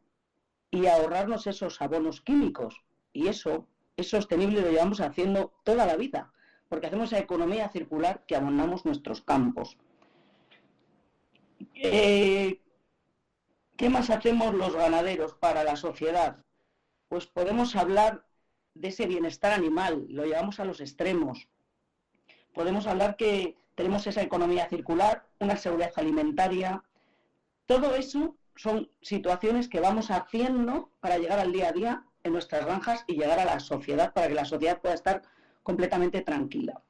[0.71, 2.81] y ahorrarnos esos abonos químicos.
[3.11, 6.31] Y eso es sostenible y lo llevamos haciendo toda la vida,
[6.69, 9.77] porque hacemos esa economía circular que abonamos nuestros campos.
[11.75, 12.61] Eh,
[13.75, 16.37] ¿Qué más hacemos los ganaderos para la sociedad?
[17.09, 18.25] Pues podemos hablar
[18.73, 21.49] de ese bienestar animal, lo llevamos a los extremos.
[22.53, 26.85] Podemos hablar que tenemos esa economía circular, una seguridad alimentaria.
[27.67, 32.65] Todo eso son situaciones que vamos haciendo para llegar al día a día en nuestras
[32.65, 35.21] granjas y llegar a la sociedad para que la sociedad pueda estar
[35.63, 36.81] completamente tranquila.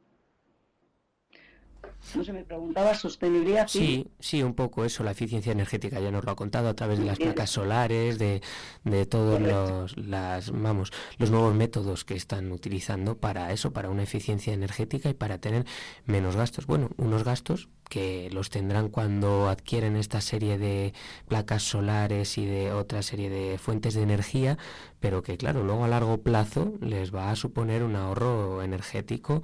[2.15, 3.67] No se me preguntaba sostenibilidad.
[3.67, 6.99] Sí, sí, un poco eso, la eficiencia energética ya nos lo ha contado a través
[6.99, 8.41] de las placas solares, de,
[8.83, 14.03] de todos los, las, vamos, los nuevos métodos que están utilizando para eso, para una
[14.03, 15.65] eficiencia energética y para tener
[16.05, 16.65] menos gastos.
[16.65, 20.93] Bueno, unos gastos que los tendrán cuando adquieren esta serie de
[21.27, 24.57] placas solares y de otra serie de fuentes de energía,
[24.99, 29.41] pero que claro, luego a largo plazo les va a suponer un ahorro energético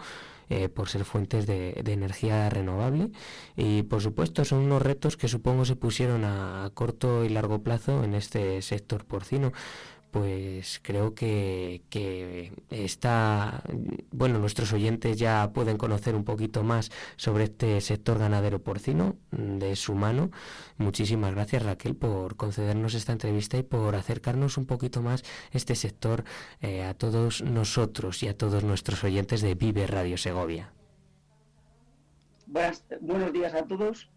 [0.53, 3.09] eh, por ser fuentes de, energía renovable.
[3.57, 8.03] Y por supuesto son unos retos que supongo se pusieron a corto y largo plazo
[8.03, 9.51] en este sector porcino
[10.13, 11.81] pues creo que,
[12.69, 13.63] está,
[14.11, 19.75] bueno, nuestros oyentes ya pueden conocer un poquito más sobre este sector ganadero porcino de
[19.75, 20.29] su mano.
[20.77, 26.25] Muchísimas gracias Raquel por concedernos esta entrevista y por acercarnos un poquito más este sector
[26.61, 30.71] eh, a todos nosotros y a todos nuestros oyentes de Vive Radio Segovia.
[33.01, 34.11] buenos días a todos